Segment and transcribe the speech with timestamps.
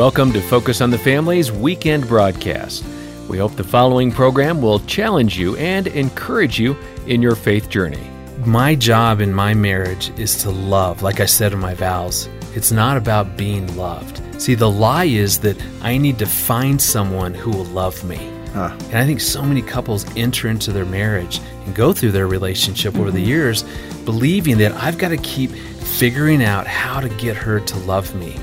[0.00, 2.82] Welcome to Focus on the Family's weekend broadcast.
[3.28, 6.74] We hope the following program will challenge you and encourage you
[7.06, 8.10] in your faith journey.
[8.46, 12.30] My job in my marriage is to love, like I said in my vows.
[12.54, 14.22] It's not about being loved.
[14.40, 18.16] See, the lie is that I need to find someone who will love me.
[18.54, 18.74] Huh.
[18.84, 22.94] And I think so many couples enter into their marriage and go through their relationship
[22.94, 23.02] mm-hmm.
[23.02, 23.28] over the mm-hmm.
[23.28, 23.64] years
[24.06, 28.38] believing that I've got to keep figuring out how to get her to love me.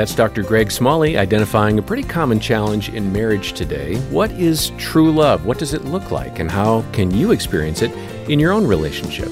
[0.00, 0.42] That's Dr.
[0.42, 3.96] Greg Smalley identifying a pretty common challenge in marriage today.
[4.08, 5.44] What is true love?
[5.44, 6.38] What does it look like?
[6.38, 7.92] And how can you experience it
[8.26, 9.28] in your own relationship?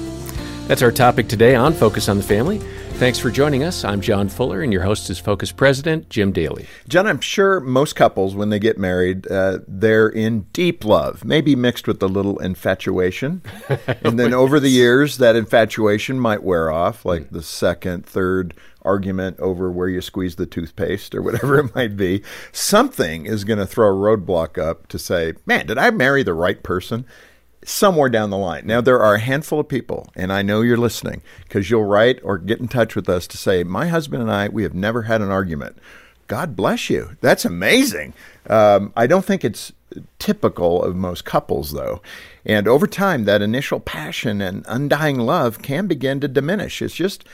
[0.67, 2.59] That's our topic today on Focus on the Family.
[2.99, 3.83] Thanks for joining us.
[3.83, 6.67] I'm John Fuller, and your host is Focus President Jim Daly.
[6.87, 11.55] John, I'm sure most couples, when they get married, uh, they're in deep love, maybe
[11.55, 13.41] mixed with a little infatuation.
[14.03, 19.39] and then over the years, that infatuation might wear off, like the second, third argument
[19.39, 22.23] over where you squeeze the toothpaste or whatever it might be.
[22.51, 26.33] Something is going to throw a roadblock up to say, man, did I marry the
[26.33, 27.05] right person?
[27.65, 28.65] somewhere down the line.
[28.65, 32.19] Now, there are a handful of people, and I know you're listening because you'll write
[32.23, 35.03] or get in touch with us to say, My husband and I, we have never
[35.03, 35.77] had an argument.
[36.27, 37.17] God bless you.
[37.21, 38.13] That's amazing.
[38.47, 39.73] Um, I don't think it's
[40.19, 42.01] typical of most couples, though.
[42.45, 46.81] And over time, that initial passion and undying love can begin to diminish.
[46.81, 47.25] It's just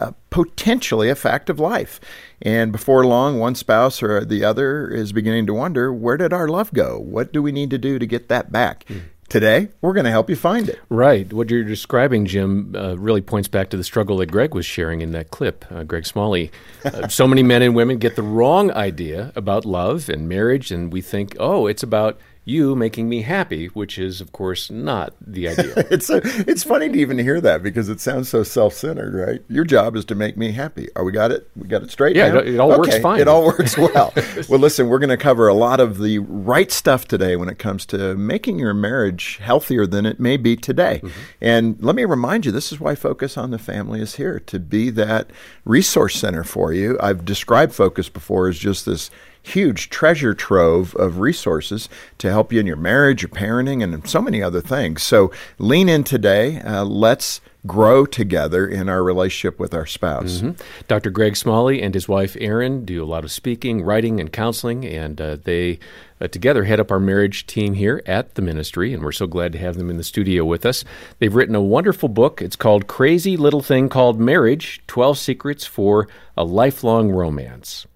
[0.00, 2.00] uh, potentially a fact of life.
[2.40, 6.48] And before long, one spouse or the other is beginning to wonder where did our
[6.48, 6.98] love go?
[6.98, 8.84] What do we need to do to get that back?
[8.86, 9.02] Mm.
[9.28, 10.78] Today, we're going to help you find it.
[10.90, 11.32] Right.
[11.32, 15.00] What you're describing, Jim, uh, really points back to the struggle that Greg was sharing
[15.00, 15.64] in that clip.
[15.70, 16.50] Uh, Greg Smalley.
[16.84, 20.92] Uh, so many men and women get the wrong idea about love and marriage, and
[20.92, 25.48] we think, oh, it's about you making me happy, which is, of course, not the
[25.48, 25.74] ideal.
[25.76, 29.42] it's a, it's funny to even hear that because it sounds so self-centered, right?
[29.48, 30.88] Your job is to make me happy.
[30.96, 31.48] Are we got it?
[31.54, 32.16] We got it straight?
[32.16, 33.20] Yeah, it, it, all okay, works fine.
[33.20, 34.12] It all works well.
[34.48, 37.60] well, listen, we're going to cover a lot of the right stuff today when it
[37.60, 41.00] comes to making your marriage healthier than it may be today.
[41.02, 41.20] Mm-hmm.
[41.40, 44.58] And let me remind you, this is why Focus on the Family is here to
[44.58, 45.30] be that
[45.64, 46.98] resource center for you.
[47.00, 49.10] I've described Focus before as just this
[49.42, 51.88] huge treasure trove of resources
[52.18, 55.02] to help you in your marriage, your parenting, and so many other things.
[55.02, 56.60] So lean in today.
[56.60, 60.40] Uh, let's grow together in our relationship with our spouse.
[60.40, 60.60] Mm-hmm.
[60.88, 61.10] Dr.
[61.10, 65.20] Greg Smalley and his wife Erin do a lot of speaking, writing, and counseling, and
[65.20, 65.78] uh, they
[66.20, 69.52] uh, together head up our marriage team here at the ministry, and we're so glad
[69.52, 70.84] to have them in the studio with us.
[71.18, 72.42] They've written a wonderful book.
[72.42, 77.86] It's called Crazy Little Thing Called Marriage 12 Secrets for a Lifelong Romance.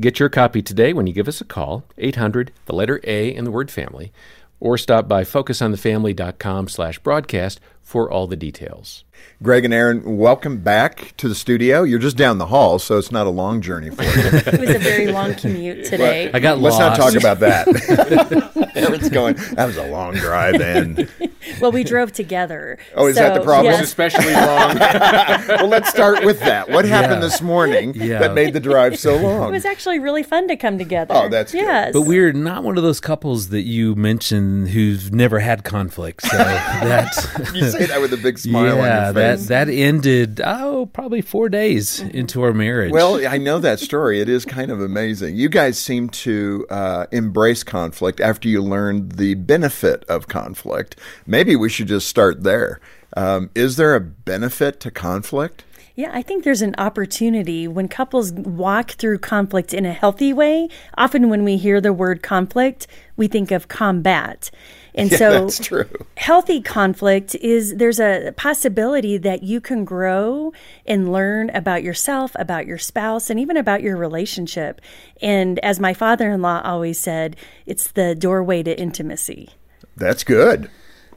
[0.00, 3.44] Get your copy today when you give us a call, 800, the letter A in
[3.44, 4.12] the word family,
[4.58, 9.04] or stop by focusonthefamily.com slash broadcast for all the details.
[9.42, 11.82] Greg and Erin, welcome back to the studio.
[11.82, 14.10] You're just down the hall, so it's not a long journey for you.
[14.14, 16.26] it was a very long commute today.
[16.26, 16.98] Well, I got Let's lost.
[16.98, 18.72] not talk about that.
[18.76, 21.10] Erin's going, that was a long drive, and
[21.60, 22.78] well, we drove together.
[22.94, 23.72] Oh, is so, that the problem?
[23.72, 23.84] Yes.
[23.84, 24.78] especially long.
[25.48, 26.68] well, let's start with that.
[26.68, 27.28] What happened yeah.
[27.28, 28.18] this morning yeah.
[28.18, 29.48] that made the drive so long?
[29.48, 31.14] It was actually really fun to come together.
[31.14, 31.86] Oh, that's yes.
[31.86, 31.92] Good.
[32.00, 36.22] But we're not one of those couples that you mentioned who've never had conflict.
[36.22, 39.46] So that's you say that with a big smile yeah, on your face.
[39.46, 42.92] That that ended oh probably four days into our marriage.
[42.92, 44.20] Well, I know that story.
[44.20, 45.36] It is kind of amazing.
[45.36, 50.96] You guys seem to uh, embrace conflict after you learned the benefit of conflict.
[51.26, 52.80] Maybe we should just start there.
[53.16, 55.64] Um, is there a benefit to conflict?
[55.96, 60.68] Yeah, I think there's an opportunity when couples walk through conflict in a healthy way.
[60.96, 62.86] Often, when we hear the word conflict,
[63.16, 64.50] we think of combat.
[64.94, 65.88] And yeah, so that's true.
[66.16, 70.52] healthy conflict is there's a possibility that you can grow
[70.86, 74.80] and learn about yourself, about your spouse, and even about your relationship.
[75.20, 77.36] And as my father in law always said,
[77.66, 79.50] it's the doorway to intimacy.
[79.96, 80.70] That's good.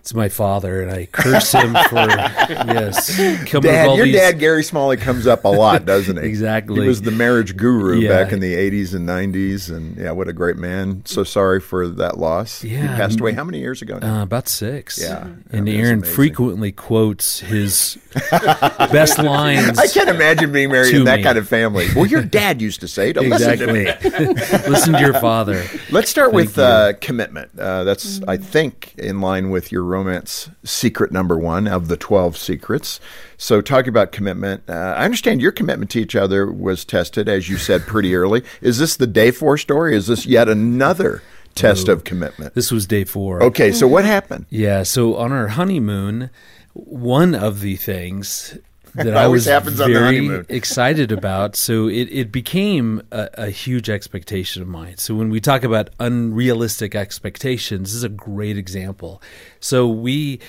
[0.03, 3.15] It's my father, and I curse him for yes.
[3.15, 4.15] Dad, your these...
[4.17, 6.23] dad Gary Smalley comes up a lot, doesn't he?
[6.27, 6.81] exactly.
[6.81, 8.09] He was the marriage guru yeah.
[8.09, 11.03] back in the '80s and '90s, and yeah, what a great man.
[11.05, 12.65] So sorry for that loss.
[12.65, 13.31] Yeah, he passed away.
[13.31, 13.97] How many years ago?
[13.99, 14.19] Now?
[14.19, 15.01] Uh, about six.
[15.01, 17.97] Yeah, and Erin frequently quotes his
[18.29, 19.79] best lines.
[19.79, 21.23] I can't imagine being married in that me.
[21.23, 21.87] kind of family.
[21.95, 23.85] Well, your dad used to say to exactly.
[23.85, 24.69] listen to me.
[24.69, 25.63] listen to your father.
[25.91, 27.57] Let's start Thank with uh, commitment.
[27.57, 28.21] Uh, that's.
[28.27, 32.99] I think in line with your romance secret number one of the 12 secrets.
[33.37, 37.49] So, talking about commitment, uh, I understand your commitment to each other was tested, as
[37.49, 38.43] you said, pretty early.
[38.61, 39.95] Is this the day four story?
[39.95, 41.21] Is this yet another?
[41.55, 42.55] Test of commitment.
[42.55, 43.43] This was day four.
[43.43, 44.47] Okay, so what happened?
[44.49, 46.31] Yeah, so on our honeymoon,
[46.73, 48.57] one of the things
[48.95, 50.45] that I always was happens on the very honeymoon.
[50.49, 51.55] excited about.
[51.55, 54.97] So it, it became a, a huge expectation of mine.
[54.97, 59.21] So when we talk about unrealistic expectations, this is a great example.
[59.59, 60.39] So we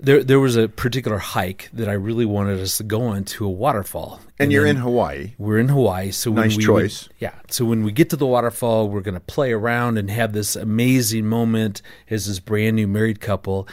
[0.00, 3.44] there there was a particular hike that I really wanted us to go on to
[3.44, 4.20] a waterfall.
[4.38, 5.34] And you're in Hawaii.
[5.38, 7.08] We're in Hawaii, so Nice we choice.
[7.08, 10.10] Would, yeah, so when we get to the waterfall, we're going to play around and
[10.10, 13.68] have this amazing moment as this brand new married couple.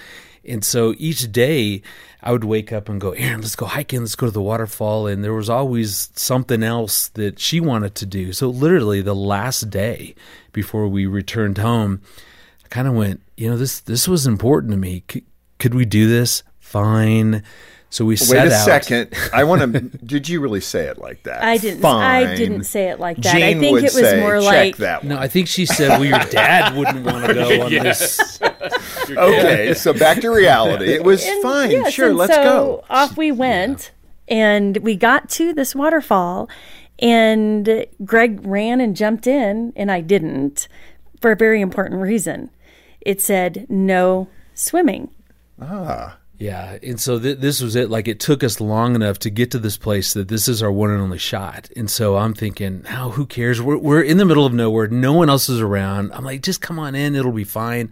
[0.48, 1.82] And so each day,
[2.22, 5.08] I would wake up and go, Erin, let's go hiking, let's go to the waterfall.
[5.08, 8.34] And there was always something else that she wanted to do.
[8.34, 10.16] So literally, the last day
[10.52, 12.02] before we returned home,
[12.66, 15.04] I kind of went, you know, this this was important to me.
[15.10, 15.24] C-
[15.60, 16.44] could we do this?
[16.60, 17.44] Fine.
[17.90, 18.66] So we Wait set a out.
[18.66, 19.14] second.
[19.34, 19.80] I want to.
[20.06, 21.44] did you really say it like that?
[21.44, 21.82] I didn't.
[21.82, 22.28] Fine.
[22.28, 23.34] I didn't say it like that.
[23.34, 25.04] Jane I think would it was say, more Check like that.
[25.06, 25.18] No.
[25.18, 28.40] I think she said, "Well, your dad wouldn't want to go on this."
[29.10, 30.92] Okay, so back to reality.
[30.94, 31.72] It was And fine.
[31.72, 32.84] yes, sure, let's so go.
[32.90, 33.92] Off we went,
[34.28, 36.50] and we got to this waterfall,
[37.00, 40.68] and Greg ran and jumped in, and I didn't,
[41.22, 42.50] for a very important reason.
[43.02, 45.10] It said no swimming.
[45.62, 46.18] Ah.
[46.40, 47.90] Yeah, and so th- this was it.
[47.90, 50.72] Like it took us long enough to get to this place that this is our
[50.72, 51.72] one and only shot.
[51.76, 53.60] And so I'm thinking, oh, who cares?
[53.60, 54.88] We're we're in the middle of nowhere.
[54.88, 56.12] No one else is around.
[56.14, 57.16] I'm like, just come on in.
[57.16, 57.92] It'll be fine.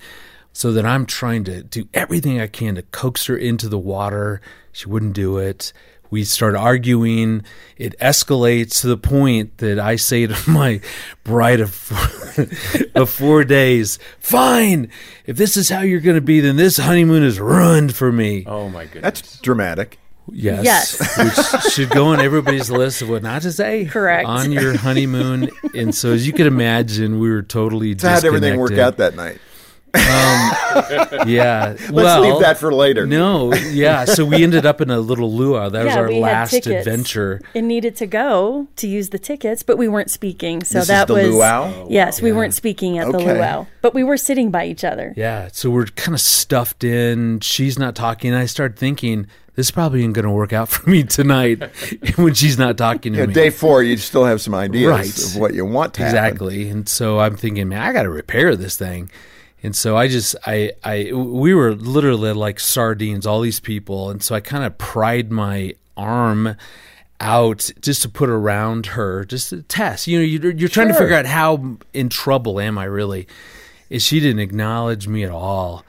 [0.55, 4.39] So that I'm trying to do everything I can to coax her into the water.
[4.71, 5.73] She wouldn't do it.
[6.09, 7.43] We start arguing.
[7.75, 10.79] It escalates to the point that I say to my
[11.25, 12.45] bride of four,
[12.95, 14.89] of four days, "Fine,
[15.25, 18.45] if this is how you're going to be, then this honeymoon is ruined for me."
[18.47, 19.01] Oh my goodness.
[19.03, 19.99] That's dramatic.
[20.31, 20.63] Yes.
[20.63, 21.17] Yes.
[21.63, 23.83] Which should go on everybody's list of what not to say.
[23.83, 24.25] Correct.
[24.25, 25.49] On your honeymoon.
[25.75, 28.95] And so, as you can imagine, we were totally So how did everything work out
[28.97, 29.39] that night?
[29.95, 31.75] Um, yeah.
[31.79, 33.05] Let's well, leave that for later.
[33.05, 33.53] No.
[33.53, 34.05] Yeah.
[34.05, 35.69] So we ended up in a little luau.
[35.69, 37.41] That was our last adventure.
[37.53, 40.63] It needed to go to use the tickets, but we weren't speaking.
[40.63, 41.87] So This is that the was luau?
[41.89, 43.33] yes, we weren't speaking at the Okay.
[43.37, 45.13] luau, but we were sitting by each other.
[45.15, 45.49] Yeah.
[45.51, 47.39] So we're kind of stuffed in.
[47.39, 48.33] She's not talking.
[48.33, 51.63] I start thinking, this probably ain't going to work out for me tonight
[52.17, 53.33] when she's not talking to Yeah, me.
[53.33, 55.17] day four, you still have some ideas Right.
[55.35, 56.15] of what you want to happen.
[56.17, 59.09] exactly and so i'm thinking man i gotta repair this thing
[59.65, 64.11] and so i just i i we were literally like sardines all these people.
[64.11, 66.55] And so i kind of pried my arm
[67.19, 70.05] out just to put around her just to test.
[70.05, 73.27] You know you're, you're trying to figure out how in trouble am i really?
[73.89, 75.83] And she didn't acknowledge me at all.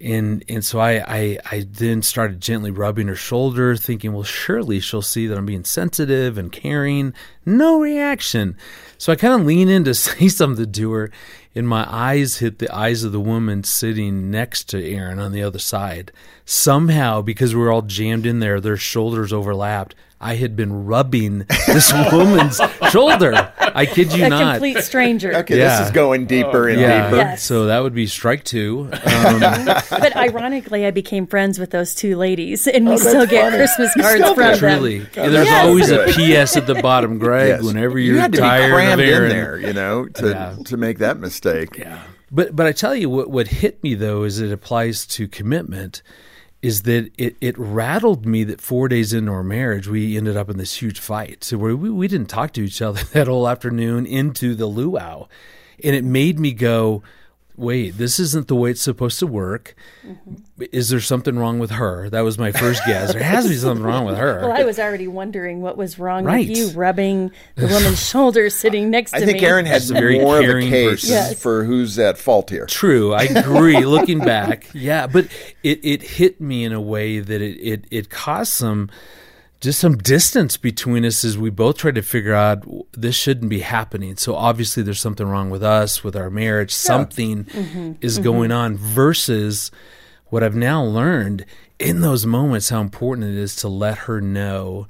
[0.00, 4.80] And and so I, I I then started gently rubbing her shoulder, thinking, well, surely
[4.80, 7.12] she'll see that I'm being sensitive and caring.
[7.44, 8.56] No reaction.
[8.96, 11.10] So I kind of lean in to say something to her,
[11.54, 15.42] and my eyes hit the eyes of the woman sitting next to Erin on the
[15.42, 16.12] other side.
[16.44, 19.94] Somehow, because we were all jammed in there, their shoulders overlapped.
[20.22, 23.52] I had been rubbing this woman's shoulder.
[23.58, 24.42] I kid you A not.
[24.42, 25.34] A complete stranger.
[25.34, 25.78] Okay, Yeah.
[25.78, 27.04] this is going deeper and yeah.
[27.04, 27.16] deeper.
[27.16, 27.42] Yes.
[27.42, 28.90] So that would be strike two.
[29.20, 33.44] Um, but ironically, I became friends with those two ladies, and we Oh, still get
[33.44, 33.56] funny.
[33.58, 34.58] Christmas cards from them.
[34.58, 34.98] Truly.
[35.00, 37.62] God, And there's that's always a PS at the bottom, Greg, Yes.
[37.62, 39.28] whenever you you're had to tired be crammed of in Erin.
[39.30, 40.56] there, you know, to Yeah.
[40.66, 41.76] to make that mistake.
[41.78, 41.98] Yeah.
[42.30, 46.02] But but I tell you what what hit me though is it applies to commitment
[46.62, 50.50] is that it, it rattled me that four days into our marriage we ended up
[50.50, 51.42] in this huge fight.
[51.42, 55.26] So we, we didn't talk to each other that whole afternoon into the luau.
[55.82, 57.02] And it made me go,
[57.60, 59.74] wait, this isn't the way it's supposed to work.
[60.06, 60.34] Mm-hmm.
[60.72, 62.08] Is there something wrong with her?
[62.10, 63.12] That was my first guess.
[63.12, 64.40] There has to be something wrong with her.
[64.40, 66.48] Well, I was already wondering what was wrong Right.
[66.48, 69.22] with you rubbing the woman's shoulder sitting next to me.
[69.22, 69.46] I think me.
[69.46, 71.08] Erin had She's a very more of a case.
[71.08, 71.40] Yes.
[71.40, 72.66] for who's at fault here.
[72.66, 73.84] True, I agree.
[73.84, 75.26] Looking back, yeah, but
[75.62, 78.90] it, it hit me in a way that it, it it caused some
[79.60, 83.60] just some distance between us as we both tried to figure out this shouldn't be
[83.60, 84.16] happening.
[84.16, 86.72] So obviously, there's something wrong with us, with our marriage.
[86.72, 87.92] Something mm-hmm.
[88.00, 88.24] is mm-hmm.
[88.24, 88.76] going on.
[88.76, 89.70] Versus
[90.26, 91.44] what I've now learned
[91.78, 94.86] in those moments, how important it is to let her know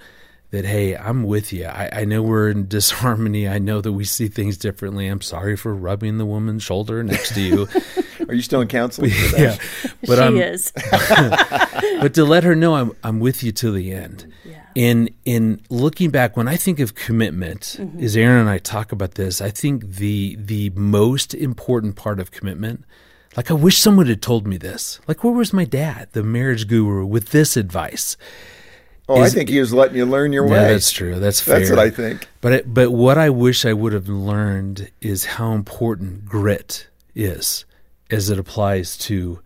[0.50, 4.04] that hey i'm with you I, I know we're in disharmony i know that we
[4.04, 7.68] see things differently i'm sorry for rubbing the woman's shoulder next to you
[8.28, 9.10] Are you still in counseling?
[9.10, 9.60] For that?
[9.84, 10.72] yeah but she i'm is.
[12.00, 14.32] but to let her know i'm i'm with you till the end
[14.74, 18.02] in in looking back when i think of commitment mm-hmm.
[18.02, 22.30] as erin and i talk about this i think the the most important part of
[22.30, 22.84] commitment
[23.36, 25.00] like i wish someone had told me this.
[25.06, 28.16] Like where was my dad the marriage guru with this advice?
[29.08, 30.72] Oh, I think he was letting you learn your yeah, way.
[30.72, 31.18] that's true.
[31.18, 32.28] That's fair That's what I think.
[32.40, 37.64] But it, but what I wish I would have learned is how important grit is
[38.08, 39.40] as it applies to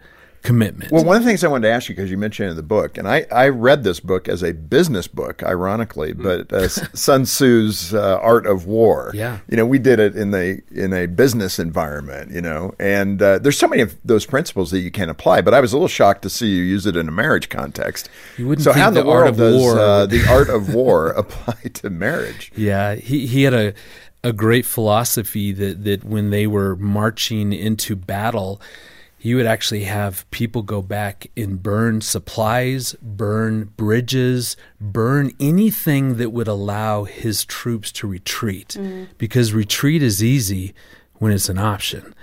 [0.45, 0.93] commitment.
[0.93, 2.63] Well, one of the things I wanted to ask you because you mentioned in the
[2.63, 6.23] book, and I, I read this book as a business book, ironically, Mm.
[6.23, 9.11] but uh, Sun Tzu's uh, Art of War.
[9.15, 9.39] Yeah.
[9.49, 13.39] you know, we did it in a in a business environment, you know, and uh,
[13.39, 15.41] there's so many of those principles that you can apply.
[15.41, 18.09] But I was a little shocked to see you use it in a marriage context.
[18.37, 20.75] You wouldn't so think how the, the art of does war uh, the art of
[20.81, 22.53] war apply to marriage?
[22.55, 23.73] Yeah, he, he had a,
[24.23, 28.61] a great philosophy that, that when they were marching into battle,
[29.25, 36.28] he would actually have people go back and burn supplies, burn bridges, burn anything that
[36.28, 38.76] would allow his troops to retreat.
[38.78, 39.09] Mm.
[39.16, 40.75] Because retreat is easy
[41.14, 42.14] when it's an option.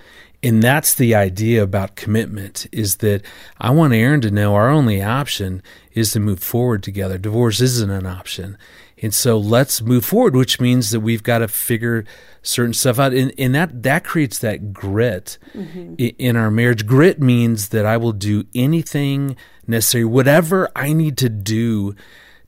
[0.43, 3.23] And that's the idea about commitment is that
[3.59, 7.17] I want Erin to know our only option is to move forward together.
[7.17, 8.59] Divorce isn't an option.
[9.01, 12.05] And so let's move forward, which means that we've got to figure
[12.41, 13.13] certain stuff out.
[13.13, 15.95] And, and that, that creates that grit mm-hmm.
[15.99, 16.85] i- in our marriage.
[16.85, 19.35] Grit means that I will do anything
[19.67, 21.95] necessary, whatever I need to do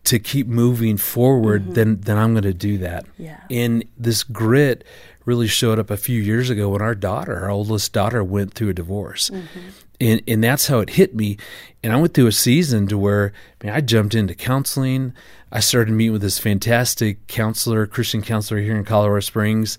[0.06, 1.74] to keep moving forward, mm-hmm.
[1.74, 3.06] then, then I'm going to do that.
[3.18, 3.40] Yeah.
[3.50, 4.84] And this grit
[5.26, 8.70] really showed up a few years ago when our daughter, our oldest daughter, went through
[8.70, 9.30] a divorce.
[9.30, 9.60] Mm-hmm.
[10.04, 11.38] And, and that's how it hit me.
[11.82, 13.32] And I went through a season to where
[13.62, 15.14] I, mean, I jumped into counseling.
[15.50, 19.78] I started meeting with this fantastic counselor, Christian counselor here in Colorado Springs,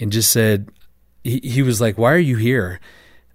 [0.00, 0.70] and just said,
[1.22, 2.80] he, he was like, Why are you here?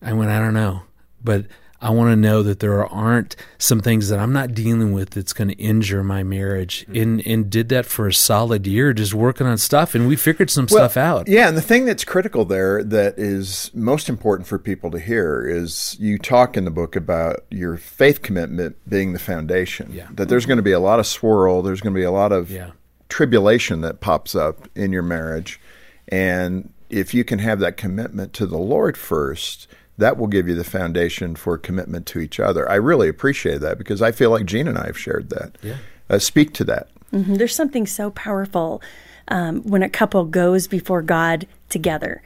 [0.02, 0.82] I went, I don't know.
[1.24, 1.46] But
[1.86, 5.34] I want to know that there aren't some things that I'm not dealing with that's
[5.34, 6.84] going to injure my marriage.
[6.90, 7.02] Mm.
[7.02, 10.50] And and did that for a solid year, just working on stuff, and we figured
[10.50, 11.28] some stuff out.
[11.28, 15.48] Yeah, and the thing that's critical there that is most important for people to hear
[15.48, 19.92] is you talk in the book about your faith commitment being the foundation.
[19.94, 20.08] Yeah.
[20.12, 22.32] That there's going to be a lot of swirl, there's going to be a lot
[22.32, 22.72] of Yeah.
[23.10, 25.60] tribulation that pops up in your marriage.
[26.08, 30.56] And if you can have that commitment to the Lord first, that will give you
[30.56, 32.70] the foundation for commitment to each other.
[32.70, 35.58] I really appreciate that because I feel like Jean and I have shared that.
[35.62, 35.78] Yeah.
[36.10, 36.90] Uh, speak to that.
[37.14, 37.38] Mhm.
[37.38, 38.82] There's something so powerful
[39.28, 42.22] um, when a couple goes before God together.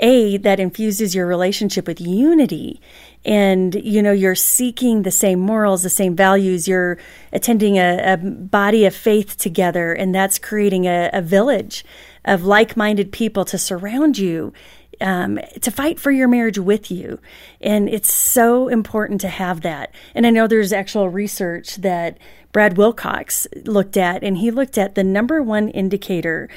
[0.00, 2.80] A, that infuses your relationship with unity.
[3.24, 6.66] And, you know, you're seeking the same morals, the same values.
[6.66, 6.98] You're
[7.32, 11.84] attending a, a body of faith together, and that's creating a, a village
[12.24, 14.52] of like minded people to surround you
[15.04, 17.20] um, to fight for your marriage with you.
[17.60, 19.94] And it's so important to have that.
[20.14, 22.18] And I know there's actual research that
[22.52, 26.48] Brad Wilcox looked at, and he looked at the number one indicator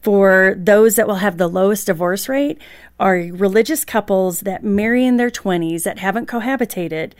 [0.00, 2.58] for those that will have the lowest divorce rate
[2.98, 7.12] are religious couples that marry in their 20s that haven't cohabitated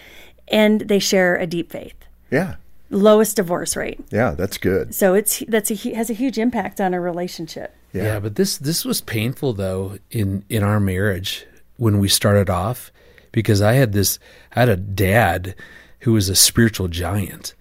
[0.49, 1.95] and they share a deep faith.
[2.29, 2.57] Yeah.
[2.93, 4.01] Lowest divorce rate.
[4.11, 4.95] Yeah, that's good.
[4.95, 7.75] So it's that's a hu- has a huge impact on a relationship.
[7.93, 8.05] Yeah.
[8.05, 8.21] Yeah.
[8.21, 11.47] but this this was painful though in in our marriage
[11.79, 12.93] when we started off
[13.33, 14.19] because I had this
[14.55, 15.55] I had a dad
[16.01, 17.55] who was a spiritual giant.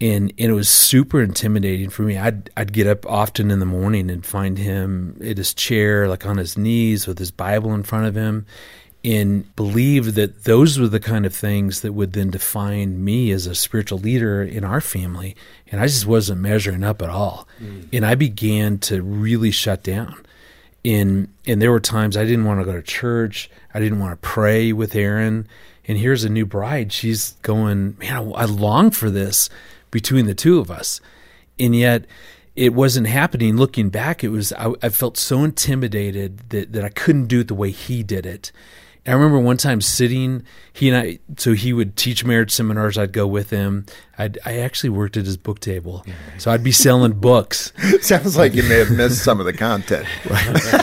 [0.00, 2.18] And, and it was super intimidating for me.
[2.18, 6.26] I'd I'd get up often in the morning and find him at his chair, like
[6.26, 8.44] on his knees with his Bible in front of him,
[9.04, 13.46] and believe that those were the kind of things that would then define me as
[13.46, 15.34] a spiritual leader in our family.
[15.70, 17.48] And I just wasn't measuring up at all.
[17.60, 17.88] Mm.
[17.92, 20.24] And I began to really shut down.
[20.84, 23.50] And and there were times I didn't want to go to church.
[23.74, 25.48] I didn't want to pray with Erin.
[25.86, 26.92] And here's a new bride.
[26.92, 29.48] She's going, man, I, I long for this
[29.90, 31.00] between the two of us.
[31.58, 32.04] And yet
[32.54, 33.56] it wasn't happening.
[33.56, 37.48] Looking back, it was I, I felt so intimidated that, that I couldn't do it
[37.48, 38.52] the way he did it.
[39.04, 42.96] I remember one time sitting, he and I, so he would teach marriage seminars.
[42.96, 43.84] I'd go with him.
[44.16, 46.06] I'd, I actually worked at his book table.
[46.38, 47.72] So I'd be selling books.
[48.00, 50.06] Sounds like you may have missed some of the content.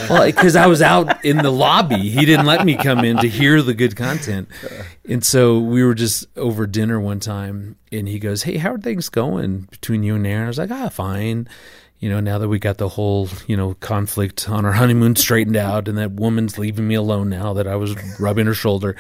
[0.10, 2.10] well, because I was out in the lobby.
[2.10, 4.50] He didn't let me come in to hear the good content.
[5.08, 8.78] And so we were just over dinner one time, and he goes, Hey, how are
[8.80, 10.44] things going between you and Erin?
[10.44, 11.48] I was like, Ah, fine.
[12.00, 15.58] You know, now that we got the whole, you know, conflict on our honeymoon straightened
[15.58, 18.96] out, and that woman's leaving me alone now that I was rubbing her shoulder.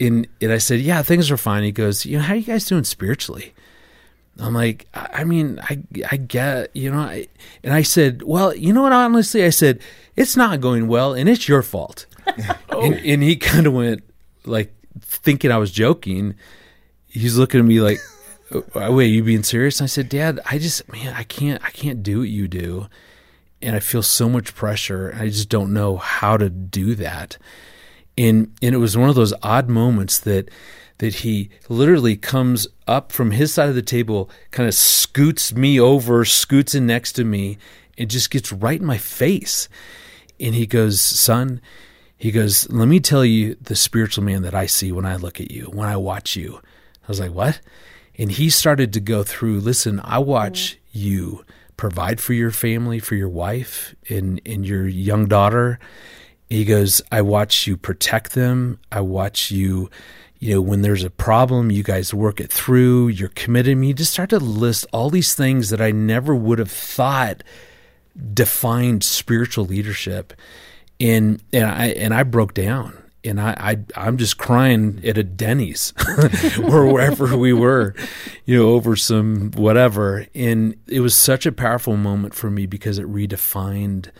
[0.00, 1.62] And, and I said, Yeah, things are fine.
[1.62, 3.54] He goes, You know, how are you guys doing spiritually?
[4.38, 7.28] I'm like, I I mean, I, I get, you know, I,
[7.62, 9.80] and I said, well, you know what, honestly, I said,
[10.16, 12.06] it's not going well and it's your fault.
[12.68, 14.02] and, and he kind of went
[14.44, 16.34] like thinking I was joking.
[17.06, 18.13] He's looking at me like, "Oh,
[18.54, 19.80] Uh, wait, you being serious?
[19.80, 22.88] And I said, dad, I just, man, I can't, I can't do what you do.
[23.60, 25.08] And I feel so much pressure.
[25.08, 27.38] And I just don't know how to do that.
[28.16, 30.50] And, and it was one of those odd moments that,
[30.98, 35.80] that he literally comes up from his side of the table, kind of scoots me
[35.80, 37.58] over, scoots in next to me,
[37.98, 39.68] and just gets right in my face.
[40.38, 41.60] And he goes, Son,
[42.16, 45.40] He goes, Let me tell you the spiritual man that I see when I look
[45.40, 46.60] at you, when I watch you.
[47.02, 47.60] I was like, What?
[48.16, 51.44] And he started to go through, listen, I watch you
[51.76, 55.78] provide for your family, for your wife and, and your young daughter.
[56.48, 58.78] He goes, I watch you protect them.
[58.92, 59.90] I watch you,
[60.38, 63.08] you know, when there's a problem, you guys work it through.
[63.08, 63.82] You're committed.
[63.82, 67.42] He just started to list all these things that I never would have thought
[68.32, 70.32] defined spiritual leadership.
[71.00, 75.22] And and I and I broke down and I, I I'm just crying at a
[75.22, 75.92] Denny's
[76.62, 77.94] or wherever we were,
[78.44, 80.26] you know, over some whatever.
[80.34, 84.10] And it was such a powerful moment for me because it redefined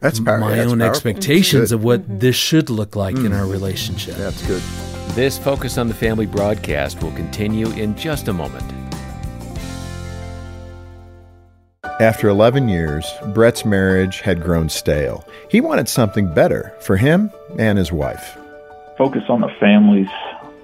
[0.00, 0.90] that's power, my that's own powerful.
[0.90, 2.18] expectations of what mm-hmm.
[2.18, 3.52] this should look like in our mm-hmm.
[3.52, 4.16] relationship.
[4.16, 4.62] That's good.
[5.14, 8.83] This Focus on the Family broadcast will continue in just a moment.
[12.00, 15.24] After 11 years, Brett's marriage had grown stale.
[15.48, 18.36] He wanted something better for him and his wife.
[18.98, 20.08] Focus on the families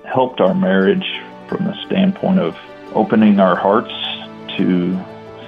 [0.04, 1.06] helped our marriage
[1.49, 2.56] from the standpoint of
[2.94, 3.94] opening our hearts
[4.56, 4.99] to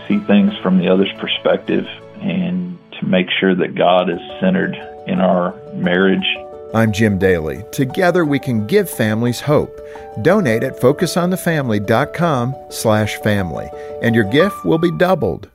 [0.06, 1.88] see things from the other's perspective
[2.20, 4.76] and to make sure that God is centered
[5.08, 6.36] in our marriage.
[6.74, 7.64] I'm Jim Daly.
[7.72, 9.80] Together we can give families hope.
[10.22, 13.68] Donate at focusonthefamily.com slash family,
[14.00, 15.48] and your gift will be doubled.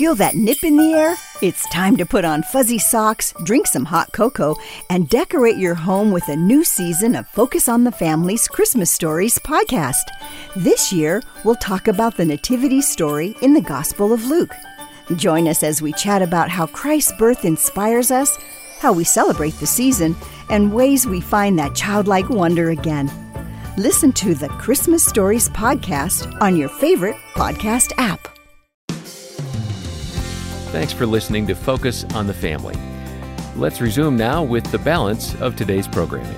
[0.00, 1.14] Feel that nip in the air?
[1.42, 4.56] It's time to put on fuzzy socks, drink some hot cocoa,
[4.88, 9.38] and decorate your home with a new season of Focus on the Family's Christmas Stories
[9.40, 10.04] podcast.
[10.56, 14.54] This year, we'll talk about the Nativity story in the Gospel of Luke.
[15.16, 18.38] Join us as we chat about how Christ's birth inspires us,
[18.78, 20.16] how we celebrate the season,
[20.48, 23.12] and ways we find that childlike wonder again.
[23.76, 28.39] Listen to the Christmas Stories podcast on your favorite podcast app.
[30.72, 32.76] Thanks for listening to Focus on the Family.
[33.56, 36.36] Let's resume now with the balance of today's programming.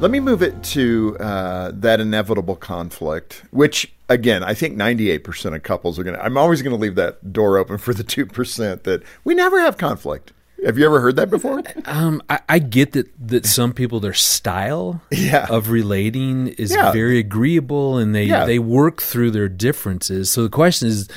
[0.00, 5.62] Let me move it to uh, that inevitable conflict, which, again, I think 98% of
[5.62, 6.24] couples are going to.
[6.24, 9.76] I'm always going to leave that door open for the 2% that we never have
[9.76, 10.32] conflict.
[10.64, 11.62] Have you ever heard that before?
[11.86, 15.46] Um, I, I get that that some people their style Yeah.
[15.50, 16.92] of relating is Yeah.
[16.92, 18.44] very agreeable and they Yeah.
[18.46, 20.30] they work through their differences.
[20.30, 21.08] So the question is,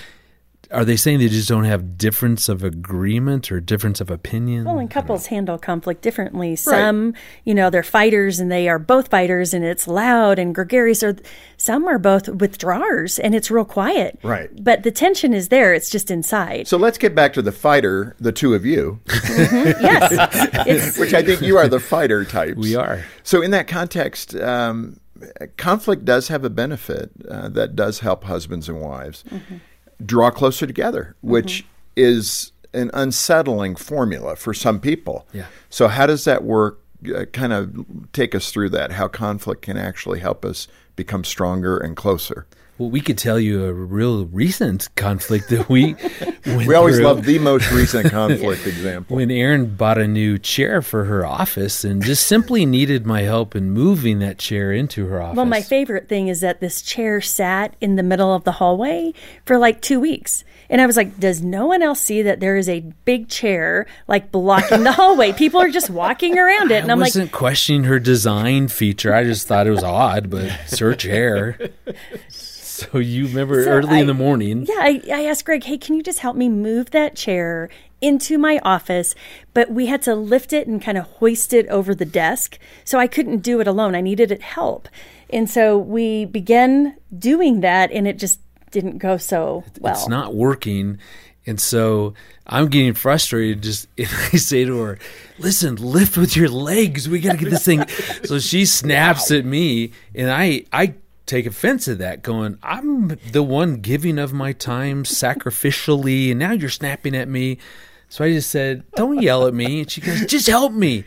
[0.73, 4.65] are they saying they just don't have difference of agreement or difference of opinion?
[4.65, 6.55] Well, and couples handle conflict differently.
[6.55, 7.13] Some,
[7.45, 11.15] you know, they're fighters and they are both fighters and it's loud and gregarious, or
[11.57, 14.19] some are both withdrawers and it's real quiet.
[14.23, 14.49] Right.
[14.63, 16.67] But the tension is there, it's just inside.
[16.67, 20.97] So let's get back to the fighter, the two of you, yes.
[20.97, 22.57] Which I think you are the fighter types.
[22.57, 23.03] We are.
[23.21, 24.99] So, in that context, um,
[25.57, 29.23] conflict does have a benefit uh, that does help husbands and wives
[30.05, 35.27] draw closer together, which is an unsettling formula for some people.
[35.33, 35.45] Yeah.
[35.69, 36.79] So, how does that work?
[37.03, 41.77] Uh, kind of take us through that, how conflict can actually help us become stronger
[41.77, 42.47] and closer.
[42.79, 45.93] Well, we could tell you a real recent conflict that we
[46.45, 47.05] went We always through.
[47.05, 49.15] love the most recent conflict example.
[49.15, 53.55] when Erin bought a new chair for her office and just simply needed my help
[53.55, 55.37] in moving that chair into her office.
[55.37, 59.13] well, my favorite thing is that this chair sat in the middle of the hallway
[59.45, 60.43] for like two weeks.
[60.69, 63.85] And I was like, does no one else see that there is a big chair
[64.07, 65.31] like blocking the hallway?
[65.33, 66.81] People are just walking around it.
[66.81, 69.13] And I I'm like, wasn't questioning her design feature.
[69.13, 71.59] I just thought it was odd, but it's her chair.
[72.91, 74.65] So you remember So early in the morning.
[74.67, 77.69] Yeah, I, I asked Greg, hey, can you just help me move that chair
[78.01, 79.15] into my office?
[79.53, 82.59] But we had to lift it and kind of hoist it over the desk.
[82.83, 83.95] So I couldn't do it alone.
[83.95, 84.89] I needed it help.
[85.29, 89.93] And so we began doing that, and it just didn't go so well.
[89.93, 90.99] It's not working.
[91.45, 92.13] And so
[92.45, 93.63] I'm getting frustrated.
[93.63, 94.99] Just and I say to her,
[95.39, 97.09] "Listen, lift with your legs.
[97.09, 97.87] We got to get this thing."
[98.25, 100.93] so she snaps at me, and I I
[101.25, 106.51] take offense at that, going, "I'm the one giving of my time sacrificially, and now
[106.51, 107.57] you're snapping at me."
[108.13, 111.03] So I just said, "Don't yell at me." And she goes, "Just help me,"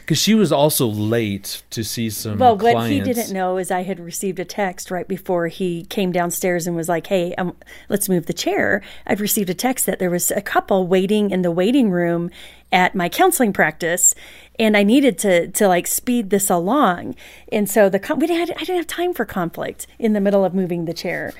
[0.00, 2.36] because she was also late to see some.
[2.36, 2.90] Well, what clients.
[2.90, 6.76] he didn't know is I had received a text right before he came downstairs and
[6.76, 7.56] was like, "Hey, um,
[7.88, 11.40] let's move the chair." I'd received a text that there was a couple waiting in
[11.40, 12.28] the waiting room
[12.70, 14.14] at my counseling practice,
[14.58, 17.14] and I needed to to like speed this along.
[17.50, 20.52] And so the we didn't, I didn't have time for conflict in the middle of
[20.52, 21.32] moving the chair.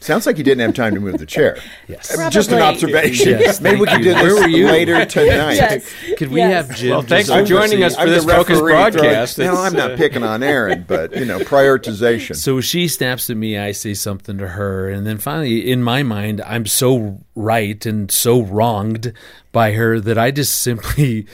[0.00, 1.58] Sounds like you didn't have time to move the chair.
[1.88, 2.16] Yes.
[2.16, 3.38] Uh, Just an observation.
[3.40, 4.66] Yes, Maybe we thank could do Where this were you?
[4.68, 5.54] later tonight.
[5.54, 5.92] Yes.
[6.16, 6.68] Could we Yes.
[6.68, 6.90] have Jim?
[6.90, 9.38] Well, thanks for joining us for I'm this focused referee throwing- broadcast.
[9.38, 12.36] No, I'm not uh, picking on Erin, but you know, prioritization.
[12.36, 16.02] So she snaps at me, I say something to her, and then finally, in my
[16.04, 19.12] mind, I'm so right and so wronged
[19.52, 21.26] by her that I just simply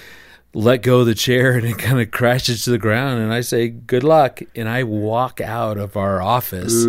[0.57, 3.21] let go of the chair and it kind of crashes to the ground.
[3.21, 6.85] And I say, "Good luck," and I walk out of our office.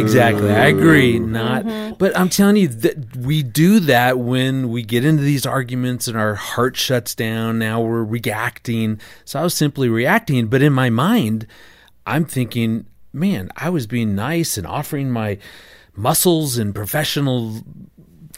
[0.00, 1.18] Exactly, I agree.
[1.18, 1.94] Not, mm-hmm.
[1.98, 6.16] but I'm telling you that we do that when we get into these arguments and
[6.16, 7.58] our heart shuts down.
[7.58, 9.00] Now we're reacting.
[9.24, 11.46] So I was simply reacting, but in my mind.
[12.06, 15.38] I'm thinking, man, I was being nice and offering my
[15.96, 17.62] muscles and professional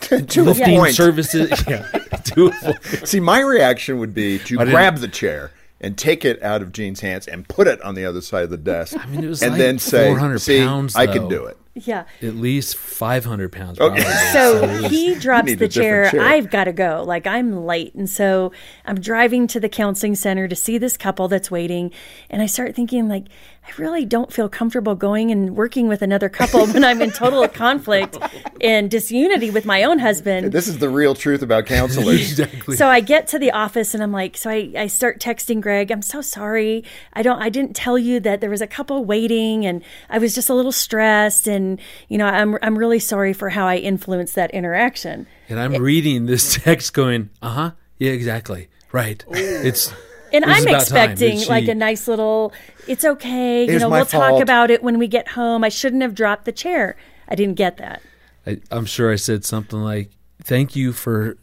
[0.28, 0.94] to a lifting point.
[0.94, 1.50] services.
[1.68, 1.82] yeah,
[2.24, 3.08] to a point.
[3.08, 6.60] See, my reaction would be to I didn't- grab the chair and take it out
[6.62, 8.96] of Jean's hands and put it on the other side of the desk.
[8.98, 11.56] I mean, it was and like then say, 400 "See, pounds, I can do it."
[11.74, 12.06] Yeah.
[12.20, 13.78] At least 500 pounds.
[13.78, 14.02] Okay.
[14.32, 16.10] So he drops the chair.
[16.10, 16.20] chair.
[16.22, 17.04] I've got to go.
[17.06, 17.94] Like I'm late.
[17.94, 18.50] And so
[18.84, 21.92] I'm driving to the counseling center to see this couple that's waiting.
[22.30, 23.26] And I start thinking, like,
[23.68, 27.46] I really don't feel comfortable going and working with another couple when I'm in total
[27.48, 28.16] conflict
[28.60, 30.52] and disunity with my own husband.
[30.52, 32.20] This is the real truth about counselors.
[32.40, 32.76] exactly.
[32.76, 35.90] So I get to the office and I'm like, so I, I start texting Greg.
[35.90, 36.84] I'm so sorry.
[37.12, 40.34] I don't, I didn't tell you that there was a couple waiting and I was
[40.34, 41.46] just a little stressed.
[41.46, 41.78] And,
[42.08, 45.26] you know, I'm, I'm really sorry for how I influenced that interaction.
[45.48, 48.68] and I'm reading this text going, uh huh, yeah, exactly.
[48.92, 49.22] Right.
[49.28, 49.92] It's.
[50.32, 52.52] And I'm about time that expecting like a nice little,
[52.86, 53.64] it's okay.
[53.64, 55.64] You know, we'll talk about it when we get home.
[55.64, 56.96] I shouldn't have dropped the chair.
[57.28, 58.02] I didn't get that.
[58.46, 60.10] I, I'm sure I said something like,
[60.42, 61.36] "Thank you for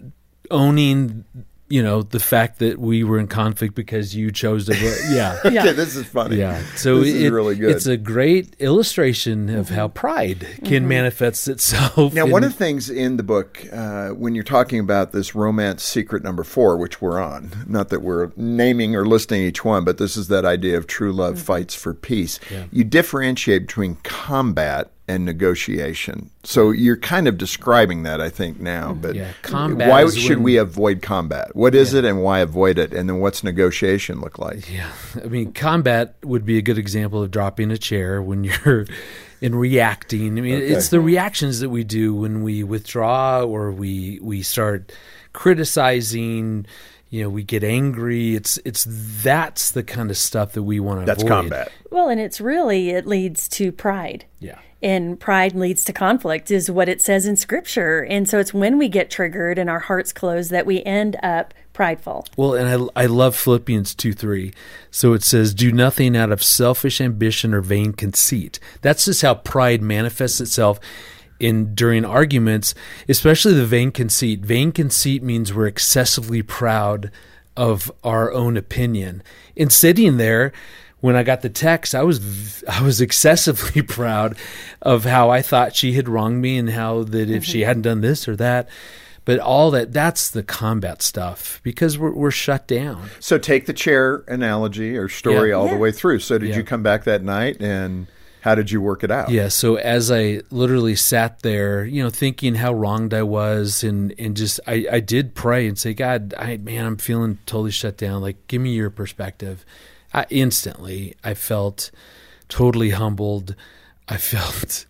[0.50, 1.26] owning,
[1.68, 5.40] you know, the fact that we were in conflict because you chose to." vo-" Yeah,
[5.46, 6.36] Okay, this is funny.
[6.38, 6.62] yeah.
[6.76, 7.72] So this is it- really good.
[7.72, 12.14] It's a great illustration of how pride can manifest itself.
[12.14, 15.34] Now, in- one of the things in the book, uh, when you're talking about this
[15.36, 19.84] romance secret number four, which we're on, not that we're naming or listing each one,
[19.84, 22.40] but this is that idea of true love fights for peace.
[22.72, 26.32] You differentiate between combat and negotiation.
[26.44, 28.92] So you're kind of describing that, I think, now.
[28.92, 29.02] Mm-hmm.
[29.02, 31.56] But Yeah, combat why should when- we avoid combat?
[31.56, 32.94] What is it and why avoid it?
[32.94, 34.72] And then what's negotiation look like?
[34.74, 34.90] Yeah,
[35.24, 38.88] I mean, combat would be a good example of dropping a chair when you're
[39.42, 40.38] in reacting.
[40.40, 44.92] I mean, it's the reactions that we do when we withdraw or we we start
[45.34, 46.66] criticizing.
[47.12, 48.36] You know, we get angry.
[48.36, 48.86] It's it's
[49.24, 51.30] that's the kind of stuff that we want to That's avoid.
[51.30, 51.72] combat.
[51.92, 54.26] Well, and it's really, it leads to pride.
[54.40, 54.58] Yeah.
[54.82, 58.78] And pride leads to conflict is what it says in scripture and so it's when
[58.78, 63.04] we get triggered and our hearts close that we end up prideful Well, and I,
[63.04, 64.54] I love Philippians 2 3.
[64.90, 68.60] So it says, Do nothing out of selfish ambition or vain conceit.
[68.82, 70.80] That's just how pride manifests itself
[71.40, 72.74] in during arguments,
[73.10, 74.40] especially the vain conceit.
[74.40, 77.12] Vain conceit means we're excessively proud
[77.58, 79.22] of our own opinion.
[79.56, 80.52] In sitting there,
[81.06, 84.36] when I got the text, I was v- I was excessively proud
[84.82, 87.68] of how I thought she had wronged me and how that if she mm-hmm.
[87.68, 88.68] hadn't done this or that,
[89.24, 93.08] but all that that's the combat stuff because we're we're shut down.
[93.20, 95.58] So take the chair analogy or story Yeah.
[95.58, 96.20] all the way through.
[96.22, 96.58] So did Yeah.
[96.58, 98.08] you come back that night and
[98.42, 99.30] how did you work it out?
[99.30, 104.12] Yeah, so as I literally sat there, you know, thinking how wronged I was and
[104.18, 107.96] and just I I did pray and say, God, I man, I'm feeling totally shut
[107.96, 108.24] down.
[108.24, 109.64] Like give me your perspective.
[110.16, 111.92] I instantly I felt
[112.48, 113.56] totally humbled.
[114.08, 114.86] I felt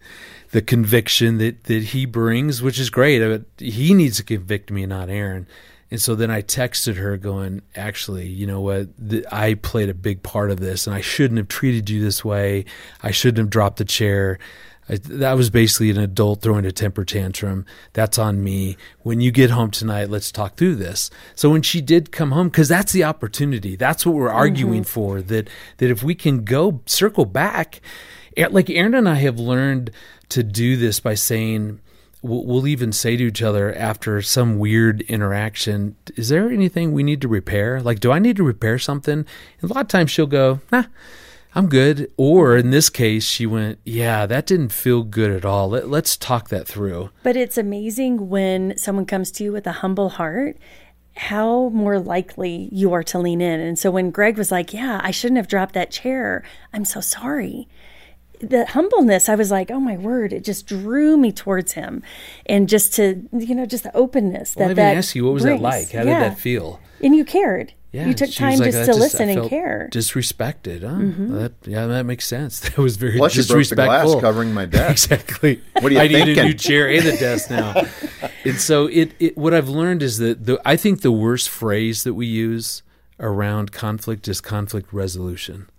[0.51, 3.19] the conviction that that he brings, which is great.
[3.19, 5.47] But he needs to convict me, not Erin.
[5.91, 8.89] And so then I texted her, going, "Actually, you know what?
[8.97, 12.23] The, I played a big part of this, and I shouldn't have treated you this
[12.23, 12.65] way.
[13.03, 14.39] I shouldn't have dropped the chair.
[14.88, 17.65] I, that was basically an adult throwing a temper tantrum.
[17.93, 18.78] That's on me.
[19.02, 22.50] When you get home tonight, let's talk through this." So when she did come home,
[22.50, 23.76] because that's the opportunity.
[23.76, 24.89] That's what we're arguing mm-hmm.
[24.89, 25.21] for.
[25.21, 27.82] That that if we can go circle back,
[28.38, 29.91] like Erin and I have learned
[30.30, 31.80] to do this by saying
[32.21, 37.04] we'll, we'll even say to each other after some weird interaction, "Is there anything we
[37.04, 37.82] need to repair?
[37.82, 39.26] Like, do I need to repair something?"
[39.62, 40.86] And a lot of times she'll go, "Nah."
[41.56, 42.12] I'm good.
[42.18, 45.70] Or in this case, she went, Yeah, that didn't feel good at all.
[45.70, 47.10] Let, let's talk that through.
[47.24, 50.58] but it's amazing when someone comes to you with a humble heart
[51.18, 55.00] how more likely you are to lean in and so when greg was like yeah
[55.02, 57.70] i shouldn't have dropped that chair i'm so sorry
[58.41, 62.04] the humbleness, I was like, oh my word, it just drew me towards him.
[62.46, 65.24] And just to, you know, just the openness well, that let me that ask you,
[65.24, 65.60] what was brings.
[65.62, 65.91] that like?
[65.91, 66.20] How Yeah.
[66.20, 66.82] did that feel?
[67.02, 67.72] And you cared.
[67.95, 69.88] Yeah, you took time like, just to I listen and felt care.
[69.89, 69.97] Mm-hmm.
[69.97, 71.38] Disrespected, huh?
[71.39, 72.60] That, yeah, that makes sense.
[72.65, 74.12] That was very Plus, you broke the disrespectful.
[74.12, 75.12] glass covering my desk.
[75.12, 75.62] exactly.
[75.79, 77.86] What are you I need a new chair and a desk now.
[78.43, 79.38] and so it, it.
[79.38, 82.84] What I've learned is that the, I think the worst phrase that we use
[83.17, 85.69] around conflict is conflict resolution.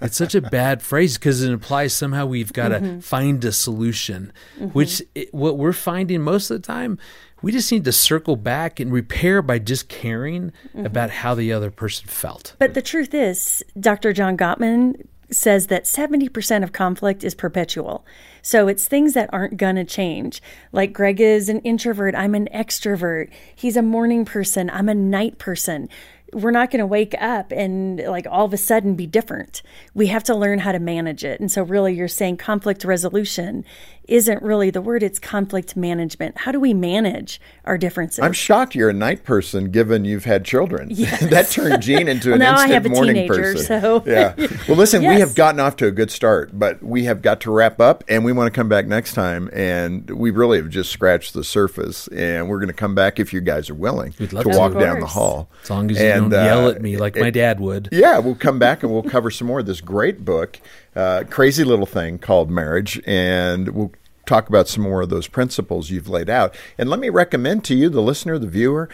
[0.00, 3.00] It's such a bad phrase because it implies somehow we've got to Mm-hmm.
[3.00, 4.32] find a solution,
[4.72, 6.98] which it, what we're finding most of the time,
[7.42, 10.86] we just need to circle back and repair by just caring Mm-hmm.
[10.86, 12.54] about how the other person felt.
[12.58, 14.12] But the truth is, Dr.
[14.12, 18.06] John Gottman says that 70% of conflict is perpetual.
[18.40, 20.40] So it's things that aren't going to change.
[20.72, 23.28] Like Greg is an introvert, I'm an extrovert.
[23.54, 25.90] He's a morning person, I'm a night person.
[26.32, 29.62] We're not going to wake up and like all of a sudden be different.
[29.94, 31.40] We have to learn how to manage it.
[31.40, 33.64] And so really you're saying conflict resolution
[34.06, 36.38] isn't really the word, it's conflict management.
[36.38, 38.20] How do we manage our differences?
[38.20, 40.88] I'm shocked you're a night person, given you've had children.
[40.94, 43.80] that turned Jean into Well, an now I instant have a morning teenager, person.
[43.82, 44.34] so- yeah.
[44.68, 47.50] Well, listen, we have gotten off to a good start, but we have got to
[47.50, 49.48] wrap up, and we want to come back next time.
[49.52, 53.32] And we really have just scratched the surface, and we're going to come back if
[53.34, 54.58] you guys are willing We'd to love to.
[54.58, 55.48] walk down the hall.
[55.62, 57.88] As long as you And, don't yell uh, at me like my dad would.
[57.92, 60.60] Yeah, we'll come back and we'll cover some more of this great book,
[60.94, 63.92] uh, crazy little thing called marriage, and we'll
[64.26, 66.54] talk about some more of those principles you've laid out.
[66.76, 68.88] And let me recommend to you, the listener, the viewer,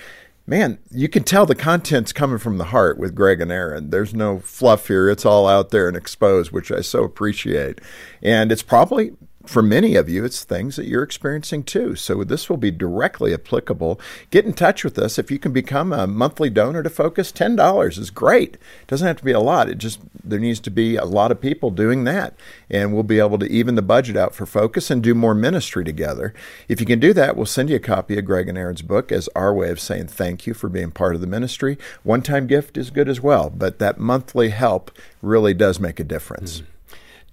[0.46, 3.90] man, you can tell the content's coming from the heart with Greg and Erin.
[3.90, 7.80] There's no fluff here; it's all out there and exposed, which I so appreciate.
[8.22, 9.12] And it's probably
[9.46, 11.96] for many of you, it's things that you're experiencing too.
[11.96, 14.00] So this will be directly applicable.
[14.30, 17.30] Get in touch with us if you can become a monthly donor to Focus.
[17.30, 18.54] Ten dollars is great.
[18.54, 19.68] It doesn't have to be a lot.
[19.68, 22.34] It just there needs to be a lot of people doing that,
[22.70, 25.84] and we'll be able to even the budget out for Focus and do more ministry
[25.84, 26.32] together.
[26.68, 29.12] If you can do that, we'll send you a copy of Greg and Erin's book
[29.12, 31.78] as our way of saying thank you for being part of the ministry.
[32.02, 36.58] One-time gift is good as well, but that monthly help really does make a difference.
[36.60, 36.73] Mm-hmm.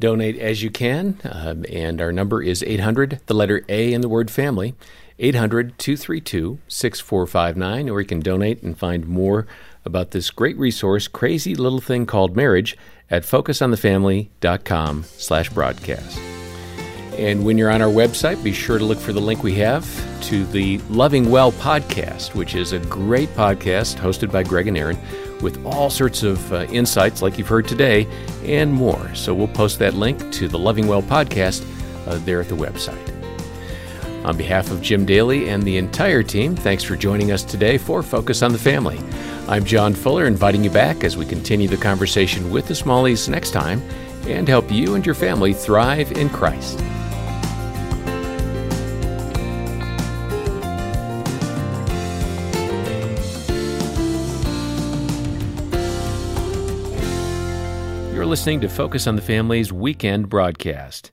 [0.02, 4.10] Donate as you can, um, and our number is 800, the letter A in the
[4.10, 4.74] word family,
[5.20, 9.46] 800 232 6459, or you can donate and find more
[9.86, 12.76] about this great resource, crazy little thing called marriage,
[13.12, 16.18] at focusonthefamily.com slash broadcast.
[17.20, 19.86] And when you're on our website, be sure to look for the link we have
[20.24, 24.98] to the Loving Well podcast, which is a great podcast hosted by Greg and Erin
[25.42, 28.08] with all sorts of uh, insights like you've heard today
[28.44, 29.14] and more.
[29.16, 31.66] So we'll post that link to the Loving Well podcast
[32.08, 33.08] uh, there at the website.
[34.26, 38.04] On behalf of Jim Daly and the entire team, thanks for joining us today for
[38.04, 39.00] Focus on the Family.
[39.48, 43.52] I'm John Fuller, inviting you back as we continue the conversation with the Smalleys next
[43.52, 43.82] time
[44.28, 46.80] and help you and your family thrive in Christ.
[58.32, 61.12] Listening to Focus on the Family's weekend broadcast.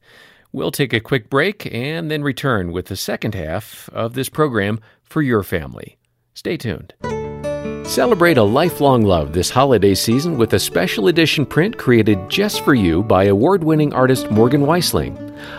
[0.53, 4.79] We'll take a quick break and then return with the second half of this program
[5.03, 5.99] for your family.
[6.33, 6.95] Stay tuned.
[7.89, 12.75] Celebrate a lifelong love this holiday season with a special edition print created just for
[12.75, 15.17] you by award winning artist Morgan Weistling.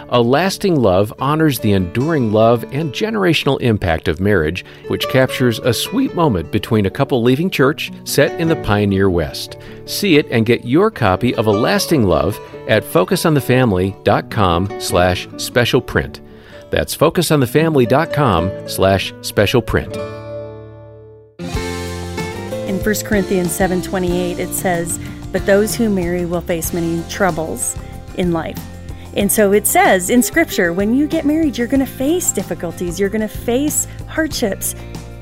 [0.09, 5.73] A Lasting Love honors the enduring love and generational impact of marriage, which captures a
[5.73, 9.57] sweet moment between a couple leaving church set in the pioneer West.
[9.85, 16.21] See it and get your copy of A Lasting Love at focusonthefamily.com slash special print.
[16.69, 20.18] That's focusonthefamily.com slash special print.
[22.79, 24.99] In 1 Corinthians 7:28 it says,
[25.33, 27.75] "But those who marry will face many troubles
[28.15, 28.57] in life."
[29.17, 32.97] And so it says in scripture, when you get married, you're going to face difficulties,
[32.97, 34.75] you're going to face hardships.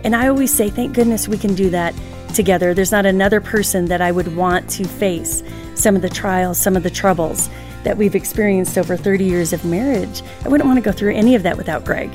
[0.04, 1.96] And I always say, thank goodness we can do that
[2.36, 2.76] together.
[2.76, 5.42] There's not another person that I would want to face
[5.74, 7.50] some of the trials, some of the troubles
[7.84, 10.22] that we've experienced over 30 years of marriage.
[10.46, 12.12] I wouldn't want to go through any of that without Greg.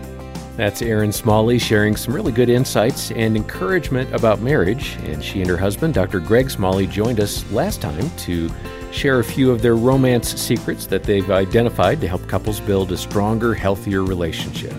[0.57, 4.97] That's Erin Smalley sharing some really good insights and encouragement about marriage.
[5.05, 6.21] And she and her husband, Dr.
[6.21, 8.51] Greg Smalley, joined us last time to
[8.93, 12.99] share a few of their romance secrets that they've identified to help couples build a
[12.99, 14.75] stronger, healthier relationship.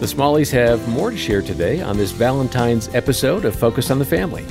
[0.00, 4.06] The Smalleys have more to share today on this Valentine's episode of Focus on the
[4.06, 4.46] Family.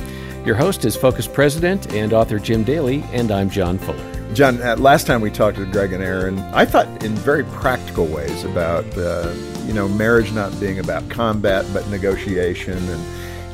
[0.46, 4.34] Your host is Focus President and author Jim Daly, and I'm John Fuller.
[4.34, 8.44] John, last time we talked to Greg and Erin, I thought in very practical ways
[8.44, 9.34] about uh,
[9.68, 13.04] you know marriage not being about combat but negotiation, and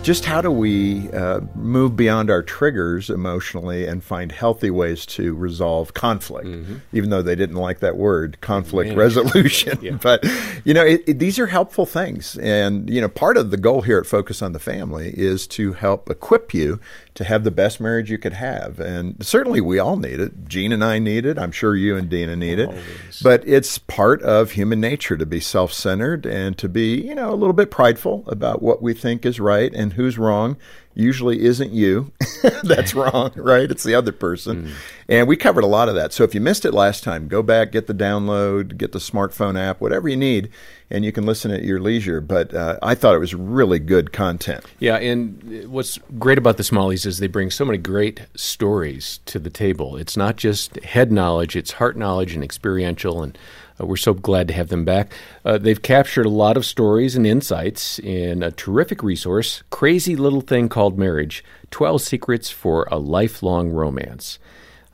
[0.04, 5.34] just how do we uh, move beyond our triggers emotionally and find healthy ways to
[5.34, 6.76] resolve conflict, mm-hmm.
[6.92, 9.80] even though they didn't like that word, conflict resolution.
[9.82, 9.98] yeah.
[10.02, 10.26] But,
[10.66, 12.38] you know, it, it, these are helpful things.
[12.40, 15.72] And, you know, part of the goal here at Focus on the Family is to
[15.74, 16.82] help equip you
[17.16, 18.80] to have the best marriage you could have.
[18.80, 20.48] And certainly we all need it.
[20.48, 21.38] Jean and I need it.
[21.38, 22.70] I'm sure you and Dena need it.
[22.70, 23.22] Always.
[23.22, 27.32] But it's part of human nature to be self centered and to be, you know,
[27.32, 30.58] a little bit prideful about what we think is right and who's wrong
[30.96, 32.12] usually isn't you
[32.64, 33.70] that's wrong, right?
[33.70, 34.64] It's the other person.
[34.68, 34.72] Mm.
[35.10, 36.14] And we covered a lot of that.
[36.14, 39.60] So if you missed it last time, go back, get the download, get the smartphone
[39.60, 40.50] app, whatever you need,
[40.90, 42.22] and you can listen at your leisure.
[42.22, 44.66] But uh, I thought it was really good content.
[44.80, 49.40] Yeah, and what's great about the Smalleys is they bring so many great stories to
[49.40, 49.98] the table.
[49.98, 53.38] It's not just head knowledge, it's heart knowledge and experiential and
[53.80, 55.12] uh, we're so glad to have them back.
[55.44, 60.42] Uh, they've captured a lot of stories and insights in a terrific resource, Crazy Little
[60.42, 64.40] Thing Called Marriage 12 Secrets for a Lifelong Romance.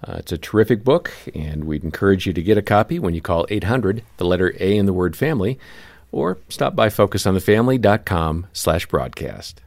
[0.08, 3.22] Uh, it's a terrific book, and we'd encourage you to get a copy when you
[3.22, 5.60] call 800, the letter A in the word family,
[6.12, 9.62] or stop by focusonthefamily.com slash broadcast.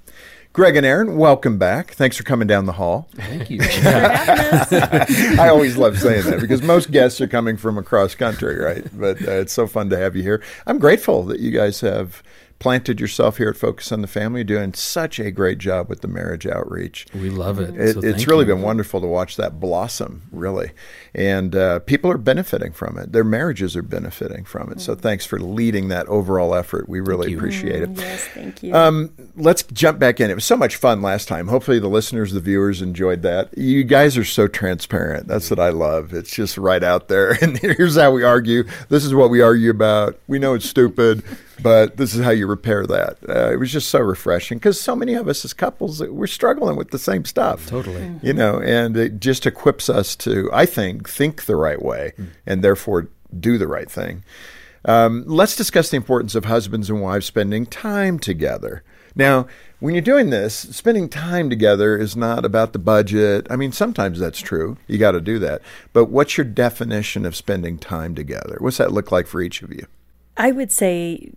[0.52, 1.92] Greg and Erin, welcome back.
[1.92, 3.08] Thanks for coming down the hall.
[3.14, 3.60] Thank you.
[3.62, 8.84] I always love saying that because most guests are coming from across country, right?
[8.92, 10.42] But uh, it's so fun to have you here.
[10.66, 12.22] I'm grateful that you guys have
[12.62, 16.06] planted yourself here at Focus on the Family, doing such a great job with the
[16.06, 17.06] marriage outreach.
[17.12, 17.74] We love it.
[17.74, 18.54] it so it's really you.
[18.54, 20.70] been wonderful to watch that blossom, really.
[21.12, 23.10] And uh, people are benefiting from it.
[23.10, 24.80] Their marriages are benefiting from it.
[24.80, 26.88] So thanks for leading that overall effort.
[26.88, 27.94] We really appreciate it.
[27.94, 28.72] Mm, yes, thank you.
[28.72, 30.30] Um, let's jump back in.
[30.30, 31.48] It was so much fun last time.
[31.48, 33.58] Hopefully, the listeners, the viewers enjoyed that.
[33.58, 35.26] You guys are so transparent.
[35.26, 36.14] That's what I love.
[36.14, 37.32] It's just right out there.
[37.42, 38.62] And here's how we argue.
[38.88, 40.16] This is what we argue about.
[40.28, 41.24] We know it's stupid
[41.60, 43.18] but this is how you repair that.
[43.28, 46.76] Uh, it was just so refreshing because so many of us as couples we're struggling
[46.76, 47.66] with the same stuff.
[47.66, 48.26] Totally, mm-hmm.
[48.26, 52.28] you know, and it just equips us to, I think, think the right way mm.
[52.46, 54.24] and therefore do the right thing.
[54.84, 58.82] Um, let's discuss the importance of husbands and wives spending time together.
[59.14, 59.46] Now,
[59.78, 63.46] when you're doing this, spending time together is not about the budget.
[63.50, 64.78] I mean, sometimes that's true.
[64.86, 65.60] You got to do that.
[65.92, 68.56] But what's your definition of spending time together?
[68.60, 69.86] What's that look like for each of you?
[70.36, 71.32] I would say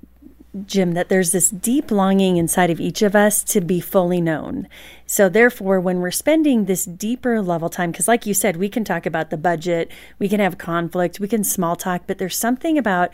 [0.66, 4.70] Jim, that there's this deep longing inside of each of us to be fully known.
[5.06, 8.86] So, therefore, when we're spending this deeper level time, because like you said, we can
[8.86, 12.78] talk about the budget, we can have conflict, we can small talk, but there's something
[12.78, 13.12] about,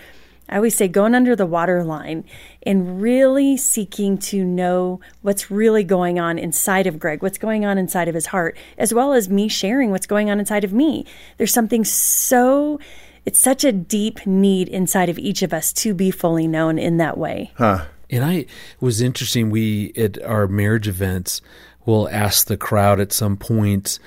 [0.49, 2.25] I always say, going under the waterline
[2.61, 7.79] and really seeking to know what's really going on inside of Greg, what's going on
[7.79, 11.07] inside of his heart, as well as me sharing what's going on inside of me.
[11.37, 12.79] There's something so
[13.25, 16.97] it's such a deep need inside of each of us to be fully known in
[16.97, 17.51] that way.
[17.55, 17.86] Huh.
[18.10, 18.45] And I
[18.79, 19.49] was interesting.
[19.49, 21.41] We at our marriage events
[21.86, 23.99] will ask the crowd at some point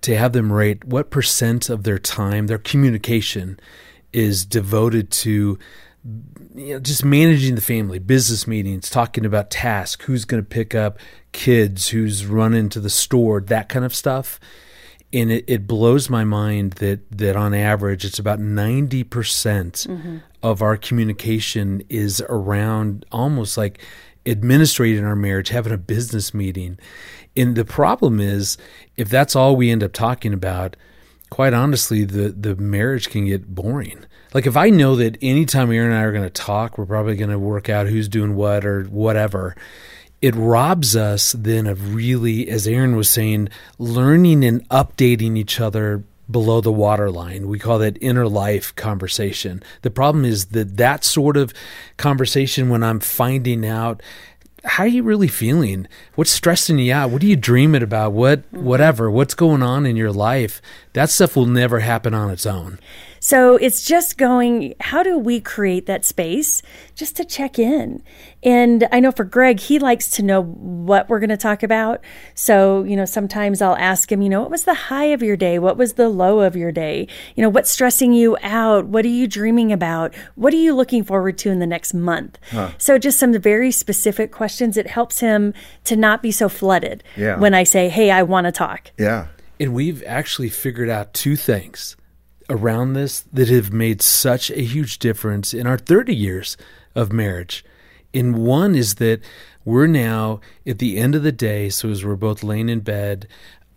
[0.00, 3.60] to have them rate what percent of their time, their communication,
[4.12, 5.58] is devoted to
[6.54, 10.74] you know, just managing the family, business meetings, talking about tasks, who's going to pick
[10.74, 10.98] up
[11.30, 14.40] kids, who's running to the store, that kind of stuff
[15.12, 20.18] and it, it blows my mind that that on average it's about 90% mm hmm
[20.42, 23.80] of our communication is around almost like
[24.26, 26.78] administrating our marriage having a business meeting.
[27.36, 28.58] And the problem is
[28.96, 30.76] if that's all we end up talking about
[31.30, 34.04] quite honestly the the marriage can get boring.
[34.34, 37.16] Like if i know that anytime aaron and i are going to talk we're probably
[37.16, 39.54] going to work out who's doing what or whatever
[40.22, 46.04] it robs us then of really, as Erin was saying, learning and updating each other
[46.30, 47.48] below the waterline.
[47.48, 49.62] We call that inner life conversation.
[49.82, 51.52] The problem is that that sort of
[51.96, 54.00] conversation, when I'm finding out
[54.64, 55.88] how are you really feeling?
[56.14, 57.10] What's stressing you out?
[57.10, 58.12] What are you dreaming about?
[58.12, 58.64] What mm-hmm.
[58.64, 60.62] whatever, what's going on in your life?
[60.92, 62.78] That stuff will never happen on its own.
[63.24, 66.60] So it's just going, how do we create that space
[66.96, 68.02] just to check in?
[68.42, 72.00] And I know for Greg, he likes to know what we're going to talk about.
[72.34, 75.36] So, you know, sometimes I'll ask him, you know, what was the high of your
[75.36, 75.60] day?
[75.60, 77.06] What was the low of your day?
[77.36, 78.86] You know, what's stressing you out?
[78.86, 80.12] What are you dreaming about?
[80.34, 82.40] What are you looking forward to in the next month?
[82.50, 82.72] Huh.
[82.76, 84.76] So, just some very specific questions.
[84.76, 85.54] It helps him
[85.84, 87.38] to not be so flooded yeah.
[87.38, 88.90] when I say, hey, I want to talk.
[88.98, 89.28] Yeah.
[89.60, 91.94] And we've actually figured out two things
[92.48, 96.56] around this that have made such a huge difference in our 30 years
[96.94, 97.64] of marriage.
[98.14, 99.20] And one is that
[99.64, 103.26] we're now at the end of the day, so as we're both laying in bed,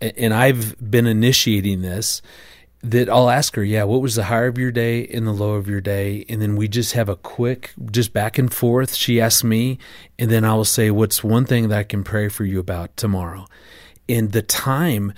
[0.00, 2.20] and I've been initiating this,
[2.82, 5.54] that I'll ask her, yeah, what was the high of your day and the low
[5.54, 6.24] of your day?
[6.28, 8.94] And then we just have a quick, just back and forth.
[8.94, 9.78] She asks me,
[10.18, 12.96] and then I will say, what's one thing that I can pray for you about
[12.96, 13.46] tomorrow?
[14.08, 15.14] And the time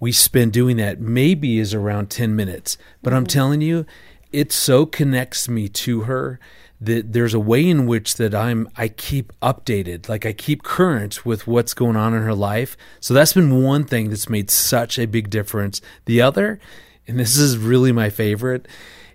[0.00, 2.78] we spend doing that maybe is around 10 minutes.
[3.02, 3.28] But I'm mm-hmm.
[3.28, 3.86] telling you,
[4.32, 6.40] it so connects me to her
[6.80, 11.26] that there's a way in which that I'm I keep updated, like I keep current
[11.26, 12.76] with what's going on in her life.
[13.00, 15.82] So that's been one thing that's made such a big difference.
[16.06, 16.58] The other,
[17.06, 18.66] and this is really my favorite,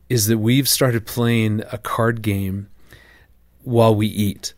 [0.10, 2.70] is that we've started playing a card game
[3.64, 4.54] while we eat.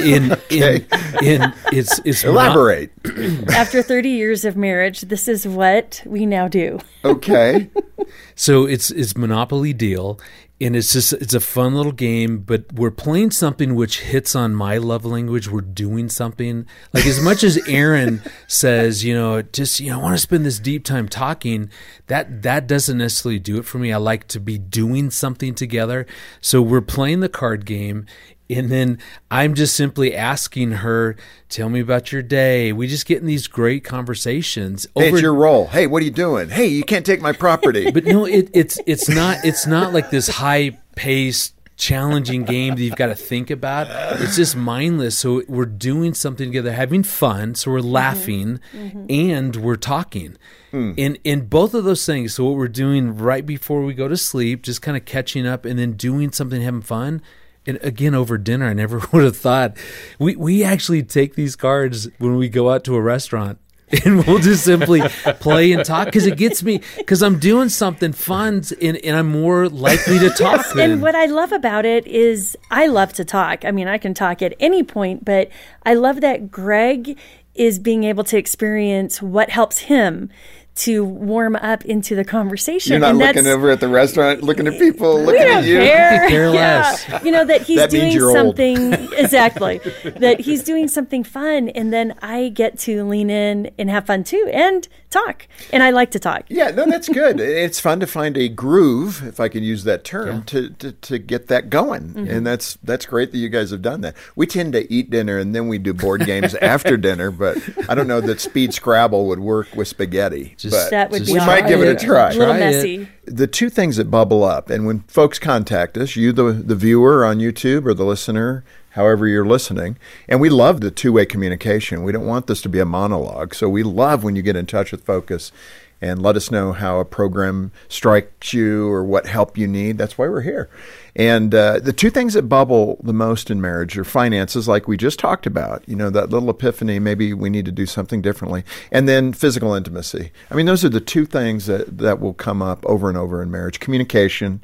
[0.00, 0.86] In in
[1.22, 2.90] in it's it's Elaborate.
[3.54, 6.78] After 30 years of marriage, this is what we now do.
[7.04, 7.70] Okay.
[8.34, 10.20] So it's it's Monopoly Deal,
[10.60, 12.38] and it's just it's a fun little game.
[12.38, 15.50] But we're playing something which hits on my love language.
[15.50, 20.02] We're doing something like as much as Erin says, you know, just you know, I
[20.02, 21.70] want to spend this deep time talking.
[22.06, 23.92] That that doesn't necessarily do it for me.
[23.92, 26.06] I like to be doing something together.
[26.40, 28.06] So we're playing the card game.
[28.50, 28.98] And then
[29.30, 31.16] I'm just simply asking her,
[31.48, 34.86] "Tell me about your day." We just get in these great conversations.
[34.94, 35.66] Hey, it's your role.
[35.66, 36.48] Hey, what are you doing?
[36.48, 37.90] Hey, you can't take my property.
[37.94, 42.82] but no, it, it's it's not it's not like this high paced challenging game that
[42.82, 43.86] you've got to think about.
[44.20, 45.16] It's just mindless.
[45.16, 47.54] So we're doing something together, having fun.
[47.54, 47.88] So we're mm-hmm.
[47.88, 49.06] laughing mm-hmm.
[49.08, 50.36] and we're talking.
[50.72, 50.92] Hmm.
[50.98, 54.16] And in both of those things, so what we're doing right before we go to
[54.16, 57.22] sleep, just kind of catching up and then doing something, having fun.
[57.68, 59.76] And again, over dinner, I never would have thought
[60.18, 63.58] we we actually take these cards when we go out to a restaurant
[64.04, 65.00] and we'll just simply
[65.40, 69.30] play and talk because it gets me because I'm doing something fun and, and I'm
[69.30, 70.76] more likely to talk.
[70.76, 73.64] And what I love about it is I love to talk.
[73.64, 75.48] I mean, I can talk at any point, but
[75.84, 77.18] I love that Greg
[77.54, 80.30] is being able to experience what helps him
[80.78, 82.92] to warm up into the conversation.
[82.92, 85.78] You're not and looking over at the restaurant, looking at people, looking don't at you.
[85.78, 86.28] care.
[86.28, 87.22] Care Yeah.
[87.24, 89.80] You know that he's That doing something exactly.
[90.04, 94.22] that he's doing something fun, and then I get to lean in and have fun
[94.22, 95.46] too, and talk.
[95.72, 96.44] And I like to talk.
[96.48, 97.40] Yeah, no, that's good.
[97.40, 101.18] it's fun to find a groove, if I can use that term, to, to, to
[101.18, 102.30] get that going, mm-hmm.
[102.30, 104.16] and that's that's great that you guys have done that.
[104.36, 107.94] We tend to eat dinner and then we do board games after dinner, but I
[107.94, 110.54] don't know that Speed Scrabble would work with spaghetti.
[110.56, 112.06] Just- but That would Just be we might give it a awkward.
[112.06, 112.30] try.
[112.30, 113.08] A little Try it.
[113.30, 117.24] The two things that bubble up, and when folks contact us, you, the, the viewer
[117.24, 119.96] on YouTube or the listener, however you're listening,
[120.28, 122.02] and we love the two way communication.
[122.02, 123.54] We don't want this to be a monologue.
[123.54, 125.52] So we love when you get in touch with Focus
[126.00, 129.98] and let us know how a program strikes you or what help you need.
[129.98, 130.70] That's why we're here.
[131.16, 134.96] And uh, the two things that bubble the most in marriage are finances, like we
[134.96, 135.82] just talked about.
[135.88, 138.62] You know, that little epiphany, maybe we need to do something differently.
[138.92, 140.30] And then physical intimacy.
[140.50, 143.42] I mean, those are the two things that, that will come up over and over
[143.42, 143.80] in marriage.
[143.80, 144.62] Communication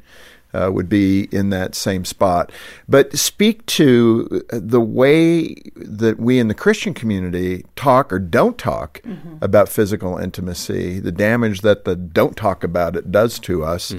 [0.55, 2.51] uh, would be in that same spot.
[2.87, 9.01] But speak to the way that we in the Christian community talk or don't talk
[9.41, 13.93] about physical intimacy, the damage that the don't talk about it does to us.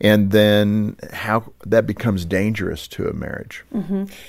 [0.00, 3.64] And then how that becomes dangerous to a marriage.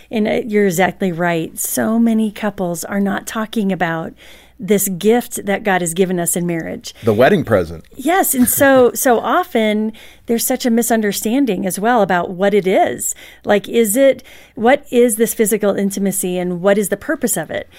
[0.09, 1.57] And uh, you're exactly right.
[1.59, 4.13] So many couples are not talking about
[4.59, 6.93] this gift that God has given us in marriage.
[7.03, 7.85] The wedding present.
[7.95, 9.93] Yes, and so so often
[10.25, 13.15] there's such a misunderstanding as well about what it is.
[13.45, 14.23] Like is it
[14.55, 17.69] what is this physical intimacy and what is the purpose of it?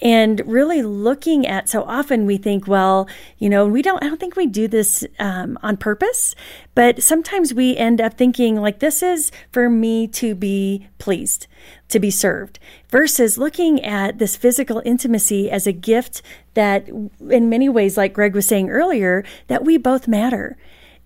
[0.00, 4.02] And really looking at so often we think, well, you know, we don't.
[4.02, 6.36] I don't think we do this um, on purpose,
[6.74, 11.48] but sometimes we end up thinking like this is for me to be pleased,
[11.88, 16.22] to be served, versus looking at this physical intimacy as a gift
[16.54, 20.56] that, in many ways, like Greg was saying earlier, that we both matter,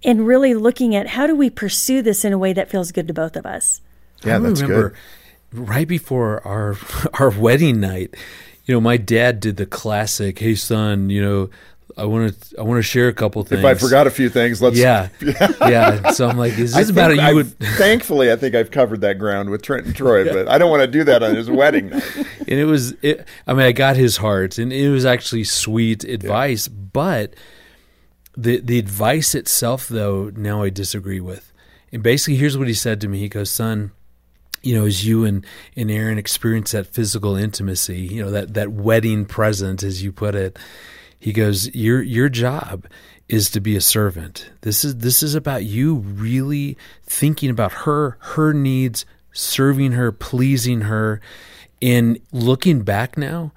[0.05, 3.09] and really looking at how do we pursue this in a way that feels good
[3.09, 3.81] to both of us.
[4.25, 4.95] Yeah, I that's remember
[5.51, 5.69] good.
[5.69, 6.77] right before our
[7.15, 8.15] our wedding night,
[8.65, 11.51] you know, my dad did the classic, "Hey son, you know,
[11.97, 14.29] I want to I want to share a couple things." If I forgot a few
[14.29, 14.77] things, let's.
[14.77, 16.11] yeah, yeah.
[16.13, 18.71] So I'm like, "Is I this about think it?" You would, thankfully, I think I've
[18.71, 21.35] covered that ground with Trent and Troy, but I don't want to do that on
[21.35, 22.17] his wedding night.
[22.17, 22.93] and it was.
[23.03, 26.69] It, I mean, I got his heart, and it was actually sweet advice.
[26.69, 27.35] But
[28.37, 31.53] the the advice itself, though, now I disagree with.
[31.93, 33.19] And basically, here's what he said to me.
[33.19, 33.93] He goes, "Son."
[34.63, 35.45] You know, as you and,
[35.77, 40.35] and Erin experience that physical intimacy, you know, that, that wedding present, as you put
[40.35, 40.59] it,
[41.19, 42.87] he goes, Your your job
[43.29, 44.51] is to be a servant.
[44.63, 50.83] This is this is about you really thinking about her, her needs, serving her, pleasing
[50.83, 51.21] her.
[51.81, 53.53] And looking back now,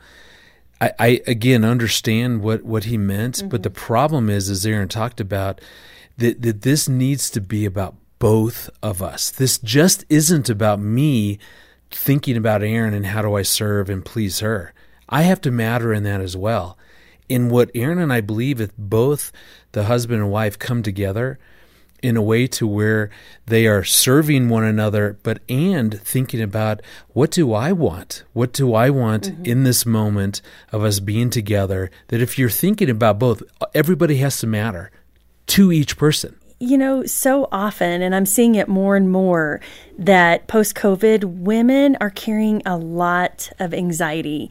[0.80, 3.86] I, I again understand what, what he meant, but the mm-hmm.
[3.86, 5.62] problem is, as Erin talked about,
[6.18, 9.30] that, that this needs to be about both of us.
[9.30, 11.40] This just isn't about me
[11.92, 14.74] thinking about Erin and how do I serve and please her.
[15.08, 16.78] I have to matter in that as well.
[17.30, 19.32] In what Erin and I believe, if both
[19.72, 21.40] the husband and wife come together
[22.04, 23.10] in a way to where
[23.48, 26.82] they are serving one another, but and thinking about
[27.14, 28.24] what do I want?
[28.34, 29.46] What do I want mm-hmm.
[29.46, 30.42] in this moment
[30.72, 31.90] of us being together?
[32.10, 33.42] That if you're thinking about both,
[33.74, 34.92] everybody has to matter
[35.48, 36.36] to each person
[36.66, 39.62] you know, so often, and I'm seeing it more and more,
[39.98, 44.50] that post COVID, women are carrying a lot of anxiety.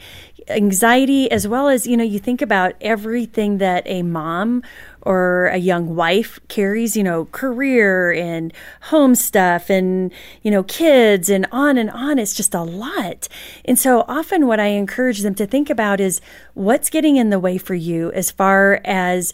[0.48, 4.62] Anxiety, as well as, you know, you think about everything that a mom
[5.02, 8.52] or a young wife carries, you know, career and
[8.82, 10.12] home stuff and,
[10.42, 12.18] you know, kids and on and on.
[12.18, 13.26] It's just a lot.
[13.64, 16.20] And so often what I encourage them to think about is
[16.52, 19.32] what's getting in the way for you as far as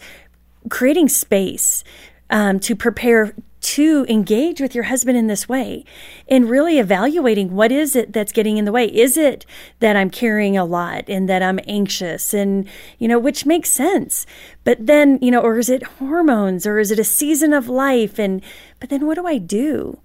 [0.69, 1.83] creating space
[2.31, 5.85] um, to prepare to engage with your husband in this way
[6.27, 8.85] and really evaluating what is it that's getting in the way.
[8.85, 9.45] Is it
[9.79, 12.67] that i'm carrying a lot and that i'm anxious and
[12.97, 14.25] you know which makes sense.
[14.63, 18.17] But then you know or is it hormones or is it a season of life?
[18.17, 18.41] And
[18.79, 19.99] but then what do i do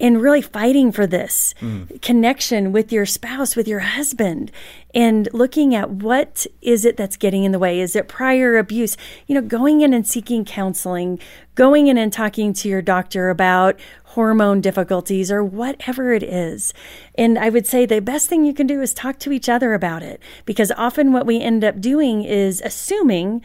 [0.00, 2.00] and really fighting for this mm.
[2.02, 4.50] connection with your spouse, with your husband,
[4.94, 7.80] and looking at what is it that's getting in the way?
[7.80, 8.96] Is it prior abuse?
[9.26, 11.20] You know, going in and seeking counseling,
[11.54, 16.74] going in and talking to your doctor about hormone difficulties or whatever it is.
[17.14, 19.72] And I would say the best thing you can do is talk to each other
[19.72, 23.42] about it because often what we end up doing is assuming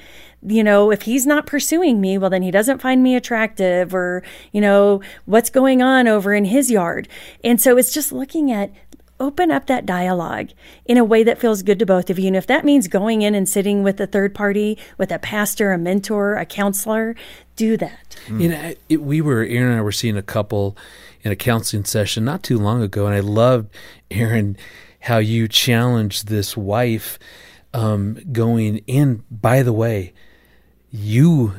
[0.48, 4.24] you know, if he's not pursuing me, well, then he doesn't find me attractive or,
[4.52, 7.08] you know, what's going on over in his yard.
[7.44, 8.72] And so it's just looking at
[9.20, 10.50] open up that dialogue
[10.86, 12.28] in a way that feels good to both of you.
[12.28, 15.72] And if that means going in and sitting with a third party, with a pastor,
[15.72, 17.16] a mentor, a counselor,
[17.56, 18.18] do that.
[18.28, 18.42] Mm.
[18.42, 20.78] You know, it, we were, Erin and I were seeing a couple
[21.24, 23.06] in a counseling session not too long ago.
[23.06, 23.74] And I loved,
[24.12, 24.58] Erin,
[25.02, 27.18] how you challenged this wife
[27.74, 30.14] um, going in, by the way,
[30.96, 31.54] you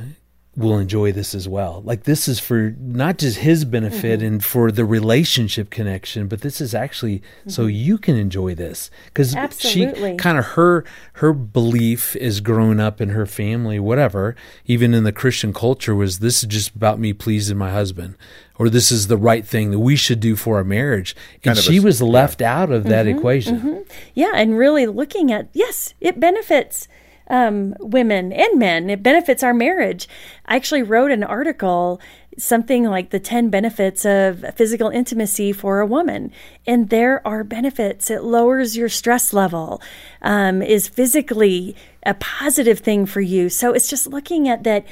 [0.57, 1.83] will enjoy this as well.
[1.85, 4.27] Like this is for not just his benefit mm-hmm.
[4.27, 7.51] and for the relationship connection, but this is actually mm-hmm.
[7.51, 9.85] so you can enjoy this because she
[10.15, 10.83] kind of her
[11.13, 14.35] her belief is growing up in her family, whatever,
[14.65, 18.15] even in the Christian culture, was this is just about me pleasing my husband,
[18.57, 21.77] or this is the right thing that we should do for our marriage, and she
[21.77, 22.59] a, was left yeah.
[22.59, 23.19] out of that mm-hmm.
[23.19, 23.59] equation.
[23.59, 23.81] Mm-hmm.
[24.15, 26.87] Yeah, and really looking at yes, it benefits
[27.29, 28.89] um, women and men.
[28.89, 30.07] It benefits our marriage.
[30.45, 32.01] I actually wrote an article,
[32.37, 36.31] something like the 10 benefits of physical intimacy for a woman.
[36.65, 38.09] And there are benefits.
[38.09, 39.81] It lowers your stress level,
[40.21, 41.75] um, is physically
[42.05, 43.49] a positive thing for you.
[43.49, 44.85] So it's just looking at that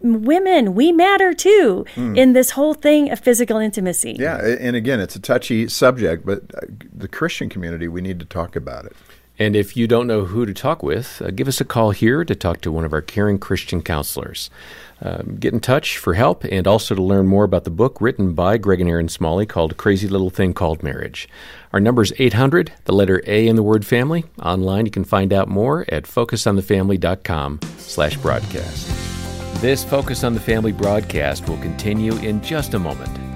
[0.00, 2.16] women we matter too mm.
[2.16, 6.42] in this whole thing of physical intimacy yeah and again it's a touchy subject but
[6.54, 6.60] uh,
[6.94, 8.94] the christian community we need to talk about it
[9.38, 12.24] and if you don't know who to talk with, uh, give us a call here
[12.24, 14.50] to talk to one of our caring Christian counselors.
[15.00, 18.34] Um, get in touch for help and also to learn more about the book written
[18.34, 21.28] by Greg and Erin Smalley called Crazy Little Thing Called Marriage.
[21.72, 24.24] Our number is 800, the letter A in the word family.
[24.42, 29.08] Online, you can find out more at focusonthefamily.com slash broadcast.
[29.60, 33.27] This Focus on the Family broadcast will continue in just a moment.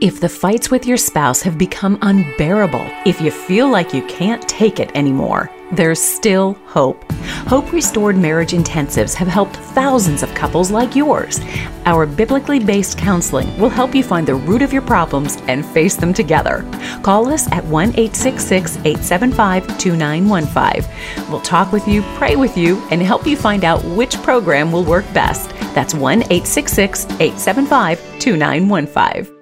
[0.00, 4.48] If the fights with your spouse have become unbearable, if you feel like you can't
[4.48, 7.04] take it anymore, there's still hope.
[7.48, 11.40] Hope Restored Marriage Intensives have helped thousands of couples like yours.
[11.84, 15.96] Our biblically based counseling will help you find the root of your problems and face
[15.96, 16.64] them together.
[17.02, 21.28] Call us at 1 866 875 2915.
[21.28, 24.84] We'll talk with you, pray with you, and help you find out which program will
[24.84, 25.50] work best.
[25.74, 29.37] That's 1 866 875 2915.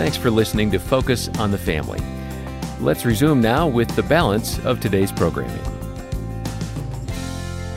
[0.00, 2.00] Thanks for listening to Focus on the Family.
[2.80, 5.60] Let's resume now with the balance of today's programming.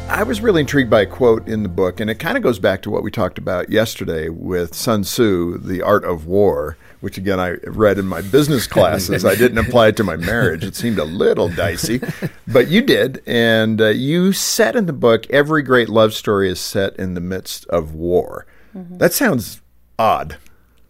[0.07, 2.59] I was really intrigued by a quote in the book, and it kind of goes
[2.59, 7.17] back to what we talked about yesterday with Sun Tzu, The Art of War, which
[7.17, 9.25] again I read in my business classes.
[9.25, 10.63] I didn't apply it to my marriage.
[10.63, 11.99] It seemed a little dicey,
[12.47, 13.21] but you did.
[13.27, 17.21] And uh, you said in the book, every great love story is set in the
[17.21, 18.47] midst of war.
[18.73, 18.99] Mm-hmm.
[18.99, 19.61] That sounds
[19.99, 20.37] odd.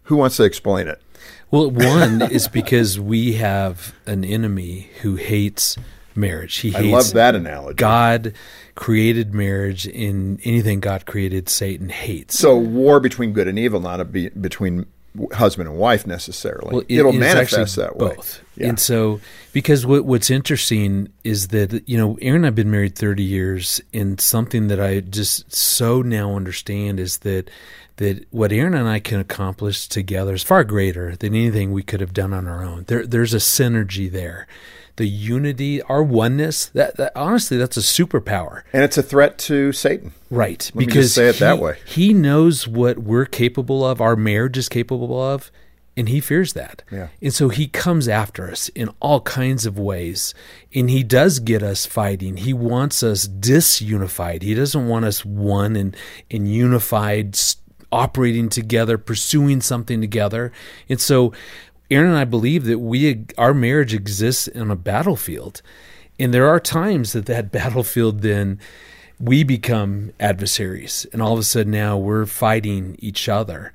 [0.04, 1.00] Who wants to explain it?
[1.50, 5.76] Well, one is because we have an enemy who hates
[6.14, 6.56] marriage.
[6.56, 7.76] He hates I love that analogy.
[7.76, 8.34] God
[8.74, 12.38] created marriage in anything God created, Satan hates.
[12.38, 14.86] So war between good and evil, not a be, between
[15.32, 16.72] husband and wife necessarily.
[16.72, 18.14] Well, it It'll is manifest that way.
[18.14, 18.42] both.
[18.56, 18.68] Yeah.
[18.68, 19.20] And so,
[19.52, 23.80] because what, what's interesting is that you know, Erin and I've been married thirty years,
[23.92, 27.50] and something that I just so now understand is that
[27.96, 32.00] that what Erin and I can accomplish together is far greater than anything we could
[32.00, 32.84] have done on our own.
[32.88, 34.46] There, there's a synergy there.
[34.96, 38.62] The unity, our oneness, that, that honestly, that's a superpower.
[38.72, 40.12] and it's a threat to Satan.
[40.30, 40.70] Right.
[40.74, 41.78] Let because say it that he- way.
[41.84, 45.50] He knows what we're capable of, our marriage is capable of,
[45.96, 46.82] and he fears that.
[46.90, 47.08] Yeah.
[47.22, 50.34] And so he comes after us in all kinds of ways.
[50.74, 52.38] And he does get us fighting.
[52.38, 54.42] He wants us disunified.
[54.42, 55.96] He doesn't want us one and,
[56.32, 57.38] and unified,
[57.94, 60.52] operating together, pursuing something together.
[60.88, 61.32] And so
[61.90, 65.62] Erin and I believe that we our marriage exists in a battlefield.
[66.18, 68.58] And there are times that that battlefield then
[69.20, 71.06] we become adversaries.
[71.12, 73.72] And all of a sudden now we're fighting each other.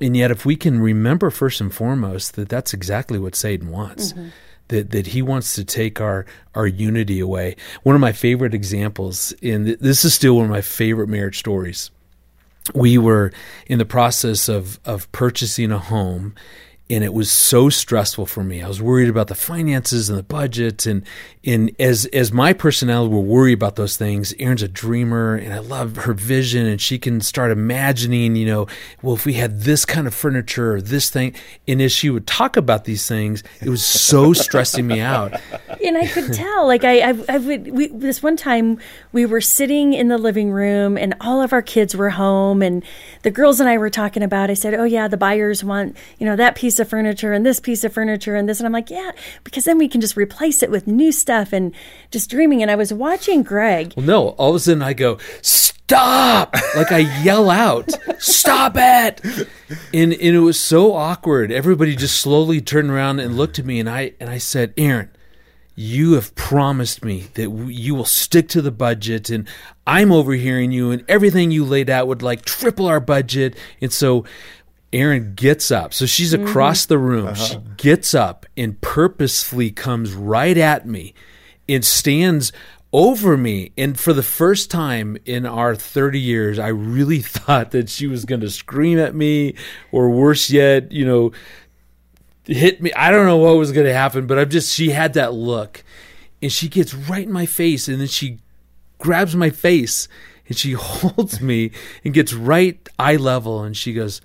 [0.00, 4.12] And yet if we can remember first and foremost that that's exactly what satan wants
[4.12, 4.28] mm-hmm.
[4.68, 7.56] that, that he wants to take our, our unity away.
[7.84, 11.90] One of my favorite examples and this is still one of my favorite marriage stories
[12.74, 13.32] we were
[13.66, 16.34] in the process of of purchasing a home
[16.92, 18.62] and it was so stressful for me.
[18.62, 21.04] I was worried about the finances and the budget and
[21.44, 25.58] and as as my personality will worry about those things, Erin's a dreamer and I
[25.58, 28.66] love her vision and she can start imagining, you know,
[29.00, 31.34] well if we had this kind of furniture or this thing
[31.66, 35.40] and as she would talk about these things, it was so stressing me out.
[35.84, 36.66] and I could tell.
[36.66, 37.72] Like I, I, I would.
[37.72, 38.78] We, this one time,
[39.12, 42.84] we were sitting in the living room, and all of our kids were home, and
[43.22, 44.50] the girls and I were talking about.
[44.50, 47.60] I said, "Oh yeah, the buyers want you know that piece of furniture and this
[47.60, 49.12] piece of furniture and this," and I'm like, "Yeah,"
[49.44, 51.74] because then we can just replace it with new stuff and
[52.10, 52.62] just dreaming.
[52.62, 53.94] And I was watching Greg.
[53.96, 55.18] Well, no, all of a sudden I go,
[55.92, 56.54] stop!
[56.74, 59.20] Like I yell out, stop it!
[59.92, 61.52] And, and it was so awkward.
[61.52, 65.10] Everybody just slowly turned around and looked at me, and I and I said, Erin,
[65.74, 69.46] you have promised me that w- you will stick to the budget, and
[69.86, 74.24] I'm overhearing you, and everything you laid out would like triple our budget, and so.
[74.92, 75.94] Erin gets up.
[75.94, 76.46] So she's mm-hmm.
[76.46, 77.28] across the room.
[77.28, 77.34] Uh-huh.
[77.34, 81.14] She gets up and purposefully comes right at me
[81.68, 82.52] and stands
[82.92, 83.72] over me.
[83.78, 88.24] And for the first time in our 30 years, I really thought that she was
[88.24, 89.54] going to scream at me
[89.90, 91.32] or worse yet, you know,
[92.44, 92.92] hit me.
[92.92, 95.82] I don't know what was going to happen, but I'm just, she had that look
[96.42, 98.38] and she gets right in my face and then she
[98.98, 100.08] grabs my face
[100.48, 101.70] and she holds me
[102.04, 104.20] and gets right eye level and she goes,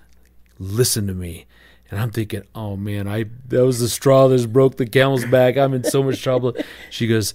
[0.60, 1.46] listen to me.
[1.90, 5.58] And I'm thinking, oh man, I that was the straw that broke the camel's back.
[5.58, 6.56] I'm in so much trouble.
[6.90, 7.34] She goes,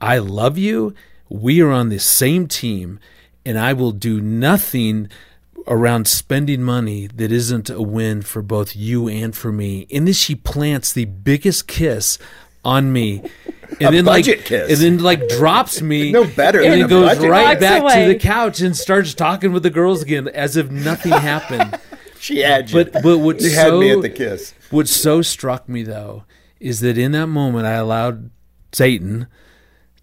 [0.00, 0.94] I love you.
[1.28, 3.00] We are on the same team,
[3.44, 5.08] and I will do nothing
[5.66, 9.86] around spending money that isn't a win for both you and for me.
[9.92, 12.18] And then she plants the biggest kiss
[12.64, 13.22] on me.
[13.80, 14.70] And A then like kiss.
[14.70, 17.94] and then like drops me No better and than then a goes right Walks back
[18.06, 21.78] to the couch and starts talking with the girls again as if nothing happened.
[22.20, 22.84] She had you.
[22.84, 24.54] But but what you had me at the kiss.
[24.70, 26.24] What so struck me though
[26.60, 28.30] is that in that moment I allowed
[28.72, 29.28] Satan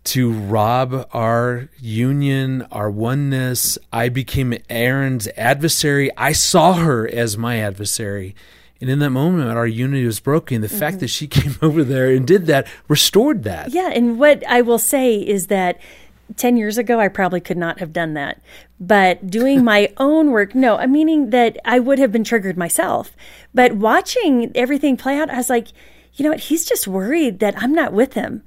[0.05, 3.77] to rob our union, our oneness.
[3.91, 6.09] I became Erin's adversary.
[6.15, 8.35] I saw her as my adversary.
[8.81, 10.61] And in that moment, our unity was broken.
[10.61, 10.99] The fact mm-hmm.
[10.99, 13.71] that she came over there and did that restored that.
[13.71, 15.79] Yeah, and what I will say is that
[16.35, 18.41] 10 years ago, I probably could not have done that.
[18.79, 23.11] But doing my own work, no, I'm meaning that I would have been triggered myself.
[23.53, 25.69] But watching everything play out, I was like,
[26.13, 26.41] you know what?
[26.41, 28.43] He's just worried that I'm not with him.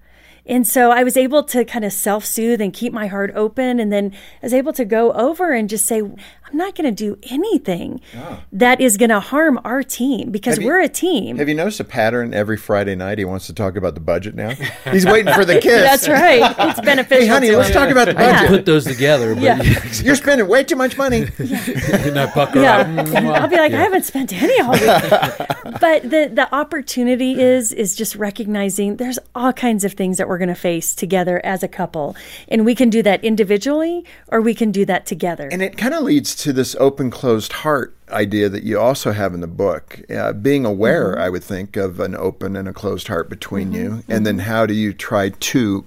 [0.46, 3.78] And so I was able to kind of self soothe and keep my heart open.
[3.78, 4.12] And then
[4.42, 6.02] I was able to go over and just say,
[6.50, 8.42] I'm not going to do anything ah.
[8.52, 11.36] that is going to harm our team because Have you- we're a team.
[11.38, 13.18] Have you noticed a pattern every Friday night?
[13.18, 14.50] He wants to talk about the budget now.
[14.90, 15.82] He's waiting for the kiss.
[15.82, 16.54] That's right.
[16.70, 17.22] It's beneficial.
[17.22, 17.74] Hey, honey, to let's him.
[17.74, 18.48] talk about the I budget.
[18.48, 19.62] put those together, but Yeah.
[20.02, 21.26] You're spending way too much money.
[21.38, 22.78] and I pucker yeah.
[22.78, 22.86] up.
[22.86, 23.40] Mwah.
[23.40, 25.78] I'll be like, I haven't spent any all week.
[25.80, 30.38] but the the opportunity is is just recognizing there's all kinds of things that we're
[30.38, 32.16] going to face together as a couple,
[32.48, 35.48] and we can do that individually or we can do that together.
[35.50, 39.34] And it kind of leads to this open closed heart idea that you also have
[39.34, 40.00] in the book.
[40.10, 41.22] Uh, being aware, Mm-hmm.
[41.22, 44.02] I would think, of an open and a closed heart between you.
[44.08, 45.84] And then how do you try to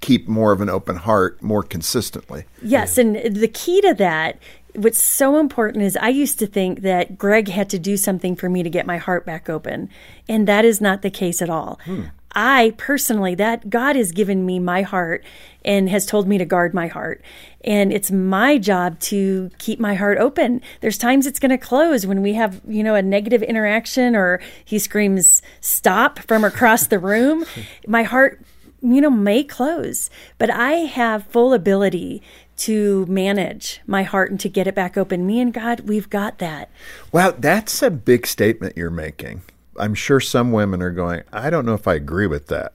[0.00, 2.44] keep more of an open heart more consistently?
[2.62, 4.38] Yes, and the key to that
[4.74, 8.48] what's so important is I used to think that Greg had to do something for
[8.48, 9.88] me to get my heart back open.
[10.28, 11.78] And that is not the case at all.
[11.84, 12.04] Hmm.
[12.34, 15.24] I personally, that God has given me my heart
[15.64, 17.22] and has told me to guard my heart.
[17.64, 20.60] And it's my job to keep my heart open.
[20.80, 24.40] There's times it's going to close when we have, you know, a negative interaction or
[24.64, 27.44] he screams stop from across the room.
[27.86, 28.42] my heart,
[28.82, 32.22] you know, may close, but I have full ability
[32.56, 35.26] to manage my heart and to get it back open.
[35.26, 36.70] Me and God, we've got that.
[37.10, 39.42] Wow, that's a big statement you're making.
[39.78, 42.74] I'm sure some women are going, I don't know if I agree with that.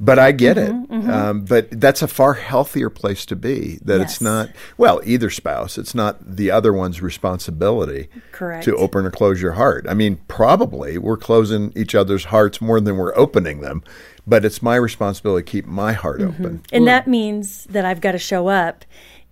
[0.00, 1.02] But I get mm-hmm, it.
[1.02, 1.10] Mm-hmm.
[1.10, 3.78] Um, but that's a far healthier place to be.
[3.84, 4.12] That yes.
[4.12, 8.64] it's not, well, either spouse, it's not the other one's responsibility Correct.
[8.64, 9.86] to open or close your heart.
[9.88, 13.84] I mean, probably we're closing each other's hearts more than we're opening them,
[14.26, 16.42] but it's my responsibility to keep my heart mm-hmm.
[16.42, 16.62] open.
[16.72, 18.84] And that means that I've got to show up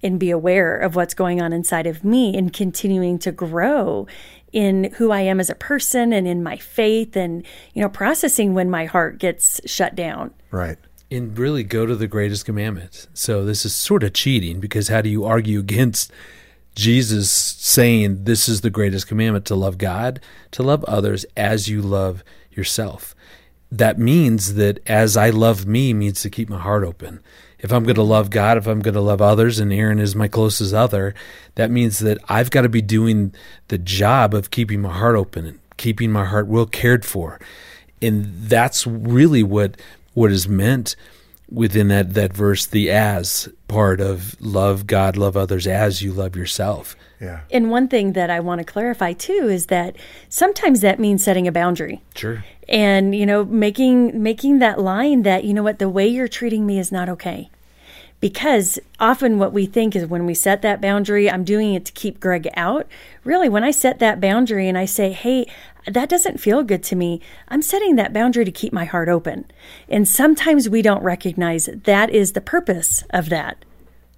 [0.03, 4.07] and be aware of what's going on inside of me and continuing to grow
[4.53, 7.45] in who I am as a person and in my faith and
[7.75, 10.33] you know processing when my heart gets shut down.
[10.51, 10.79] Right.
[11.11, 13.09] And really go to the greatest commandment.
[13.15, 16.13] So this is sort of cheating because how do you argue against
[16.77, 20.21] Jesus saying this is the greatest commandment to love God,
[20.53, 22.23] to love others as you love
[22.53, 23.17] yourself?
[23.73, 27.21] That means that as I love me means to keep my heart open
[27.63, 30.17] if I'm going to love God, if I'm going to love others, and Erin is
[30.17, 31.15] my closest other,
[31.55, 33.35] that means that I've got to be doing
[33.69, 37.41] the job of keeping my heart open and keeping my heart well cared for.
[38.03, 39.81] And that's really what
[40.15, 40.97] what is meant
[41.51, 46.37] within that, that verse, the as part of love God, love others as you love
[46.37, 46.97] yourself.
[47.21, 47.41] Yeah.
[47.51, 49.97] And one thing that I want to clarify too is that
[50.29, 52.01] sometimes that means setting a boundary.
[52.15, 52.45] Sure.
[52.69, 56.67] And you know, making making that line that you know what the way you're treating
[56.67, 57.51] me is not okay.
[58.21, 61.93] Because often what we think is when we set that boundary, I'm doing it to
[61.93, 62.87] keep Greg out.
[63.25, 65.47] Really, when I set that boundary and I say, hey,
[65.87, 69.47] that doesn't feel good to me, I'm setting that boundary to keep my heart open.
[69.89, 73.65] And sometimes we don't recognize that is the purpose of that.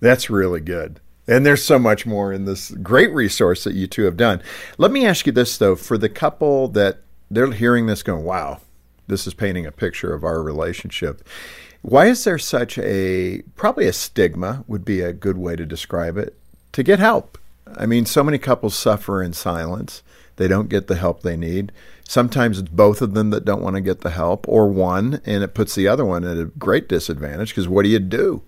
[0.00, 1.00] That's really good.
[1.29, 4.43] And there's so much more in this great resource that you two have done.
[4.77, 8.61] Let me ask you this, though, for the couple that they're hearing this going, wow,
[9.07, 11.27] this is painting a picture of our relationship.
[11.83, 16.16] Why is there such a, probably a stigma would be a good way to describe
[16.16, 16.37] it,
[16.73, 17.39] to get help?
[17.77, 20.03] I mean, so many couples suffer in silence.
[20.37, 21.73] They don't get the help they need.
[22.09, 25.43] Sometimes it's both of them that don't want to get the help, or one, and
[25.43, 28.43] it puts the other one at a great disadvantage because what do you do?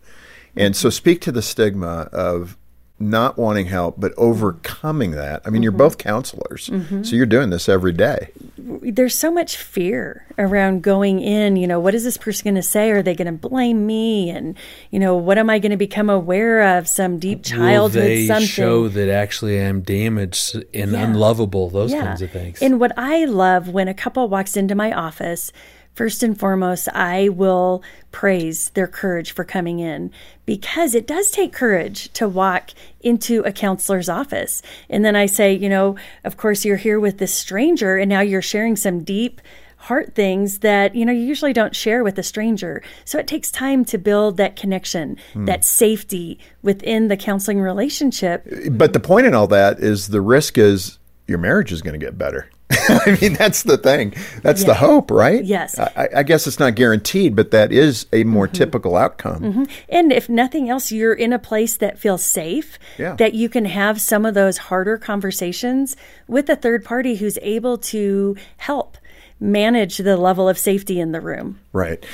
[0.57, 2.57] And so, speak to the stigma of
[3.05, 5.43] not wanting help, but overcoming that.
[5.45, 5.63] I mean, mm-hmm.
[5.65, 7.03] you're both counselors, mm-hmm.
[7.03, 8.31] so you're doing this every day.
[8.59, 11.57] There's so much fear around going in.
[11.57, 12.91] You know, what is this person going to say?
[12.91, 14.31] Are they going to blame me?
[14.31, 14.57] And
[14.91, 16.89] you know, what am I going to become aware of?
[16.89, 18.47] Some deep childhood Will they something.
[18.47, 21.05] show that actually I'm damaged and yeah.
[21.05, 21.71] unlovable.
[21.71, 22.05] Those yeah.
[22.05, 22.63] kinds of things.
[22.63, 25.53] And what I love when a couple walks into my office
[25.95, 27.83] first and foremost, I will
[28.13, 30.11] praise their courage for coming in
[30.47, 32.71] because it does take courage to walk
[33.01, 34.63] into a counselor's office.
[34.91, 38.21] And then I say, you know, of course, you're here with this stranger and now
[38.21, 39.41] you're sharing some deep
[39.85, 43.51] heart things that you know you usually don't share with a stranger so it takes
[43.51, 45.45] time to build that connection mm.
[45.45, 50.57] that safety within the counseling relationship but the point in all that is the risk
[50.57, 52.49] is your marriage is going to get better
[52.89, 54.15] I mean, that's the thing.
[54.43, 54.69] That's yeah.
[54.69, 55.45] the hope, right?
[55.45, 55.79] Yes.
[55.79, 58.55] I, I, guess it's not guaranteed, but that is a more mm-hmm.
[58.55, 59.41] typical outcome.
[59.43, 59.65] Mm-hmm.
[59.89, 63.15] And if nothing else, you're in a place that feels safe, yeah.
[63.17, 65.97] that you can have some of those harder conversations
[66.27, 68.99] with a third party who's able to help
[69.41, 71.61] manage the level of safety in the room.
[71.73, 72.05] Right.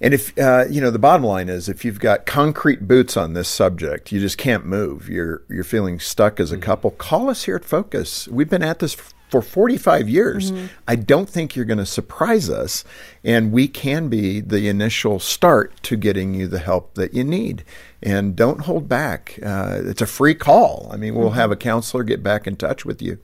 [0.00, 3.34] And if uh, you know, the bottom line is, if you've got concrete boots on
[3.34, 5.08] this subject, you just can't move.
[5.08, 6.64] You're you're feeling stuck as a mm-hmm.
[6.64, 6.90] couple.
[6.90, 8.26] Call us here at Focus.
[8.26, 8.96] We've been at this
[9.32, 10.52] for 45 years.
[10.52, 10.66] Mm-hmm.
[10.86, 12.84] I don't think you're going to surprise us.
[13.24, 17.64] And we can be the initial start to getting you the help that you need.
[18.02, 19.38] And don't hold back.
[19.42, 20.90] Uh, it's a free call.
[20.92, 21.36] I mean, we'll mm-hmm.
[21.36, 23.20] have a counselor get back in touch with you.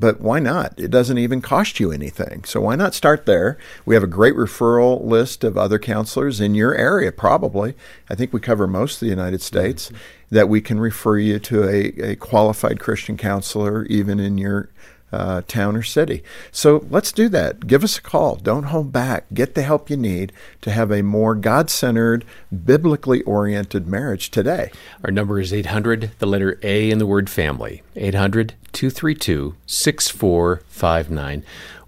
[0.00, 0.74] But why not?
[0.76, 2.42] It doesn't even cost you anything.
[2.42, 3.56] So why not start there?
[3.86, 7.76] We have a great referral list of other counselors in your area, probably.
[8.10, 9.96] I think we cover most of the United States mm-hmm.
[10.34, 14.70] that we can refer you to a, a qualified Christian counselor, even in your
[15.12, 16.22] uh, town or city.
[16.50, 17.66] So let's do that.
[17.66, 18.36] Give us a call.
[18.36, 19.26] Don't hold back.
[19.32, 20.32] Get the help you need
[20.62, 22.24] to have a more God centered,
[22.64, 24.70] biblically oriented marriage today.
[25.04, 31.44] Our number is 800, the letter A in the word family, 800 232 6459.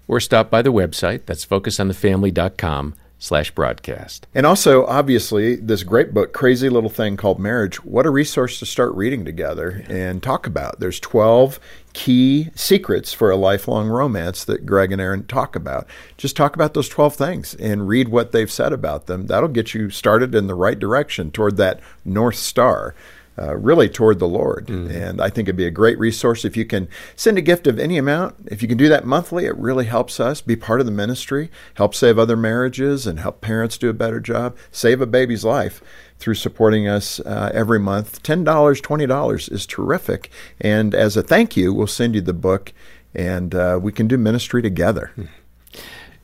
[0.07, 4.27] Or stop by the website, that's focusonthefamily.com slash broadcast.
[4.33, 8.65] And also, obviously, this great book, Crazy Little Thing Called Marriage, what a resource to
[8.65, 9.95] start reading together yeah.
[9.95, 10.79] and talk about.
[10.79, 11.59] There's 12
[11.93, 15.87] key secrets for a lifelong romance that Greg and Erin talk about.
[16.17, 19.27] Just talk about those 12 things and read what they've said about them.
[19.27, 22.93] That'll get you started in the right direction toward that North Star
[23.37, 24.67] uh, really toward the Lord.
[24.67, 24.91] Mm-hmm.
[24.91, 27.79] And I think it'd be a great resource if you can send a gift of
[27.79, 28.35] any amount.
[28.47, 31.49] If you can do that monthly, it really helps us be part of the ministry,
[31.75, 35.81] help save other marriages, and help parents do a better job, save a baby's life
[36.17, 38.23] through supporting us uh, every month.
[38.23, 40.29] $10, $20 is terrific.
[40.61, 42.73] And as a thank you, we'll send you the book
[43.13, 45.11] and uh, we can do ministry together.
[45.17, 45.31] Mm-hmm.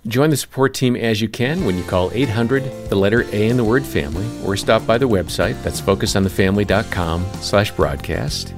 [0.08, 3.58] Join the support team as you can when you call 800, the letter A in
[3.58, 5.62] the word family, or stop by the website.
[5.62, 8.56] That's focusonthefamily.com slash broadcast.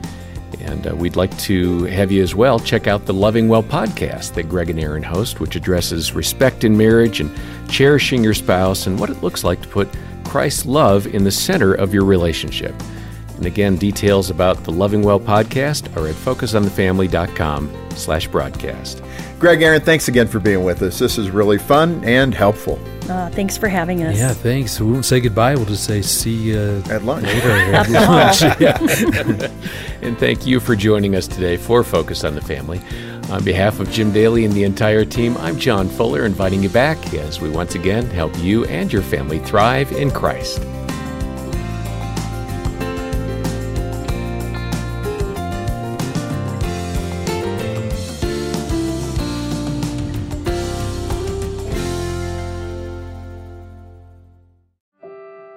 [0.62, 4.36] And uh, we'd like to have you as well check out the Loving Well podcast
[4.36, 7.30] that Greg and Erin host, which addresses respect in marriage and
[7.70, 9.90] cherishing your spouse and what it looks like to put
[10.24, 12.74] Christ's love in the center of your relationship.
[13.44, 19.04] And again, details about the Loving Well podcast are at focusonthefamily.com slash broadcast.
[19.38, 20.98] Greg, Erin, thanks again for being with us.
[20.98, 22.80] This is really fun and helpful.
[23.10, 24.18] Uh, thanks for having us.
[24.18, 24.80] Yeah, thanks.
[24.80, 25.56] We won't say goodbye.
[25.56, 27.26] We'll just say see you at lunch.
[27.26, 28.42] Later at lunch.
[28.62, 28.78] Yeah.
[30.02, 32.80] and thank you for joining us today for Focus on the Family.
[33.30, 37.14] On behalf of Jim Daly and the entire team, I'm John Fuller, inviting you back
[37.14, 40.62] as we once again help you and your family thrive in Christ.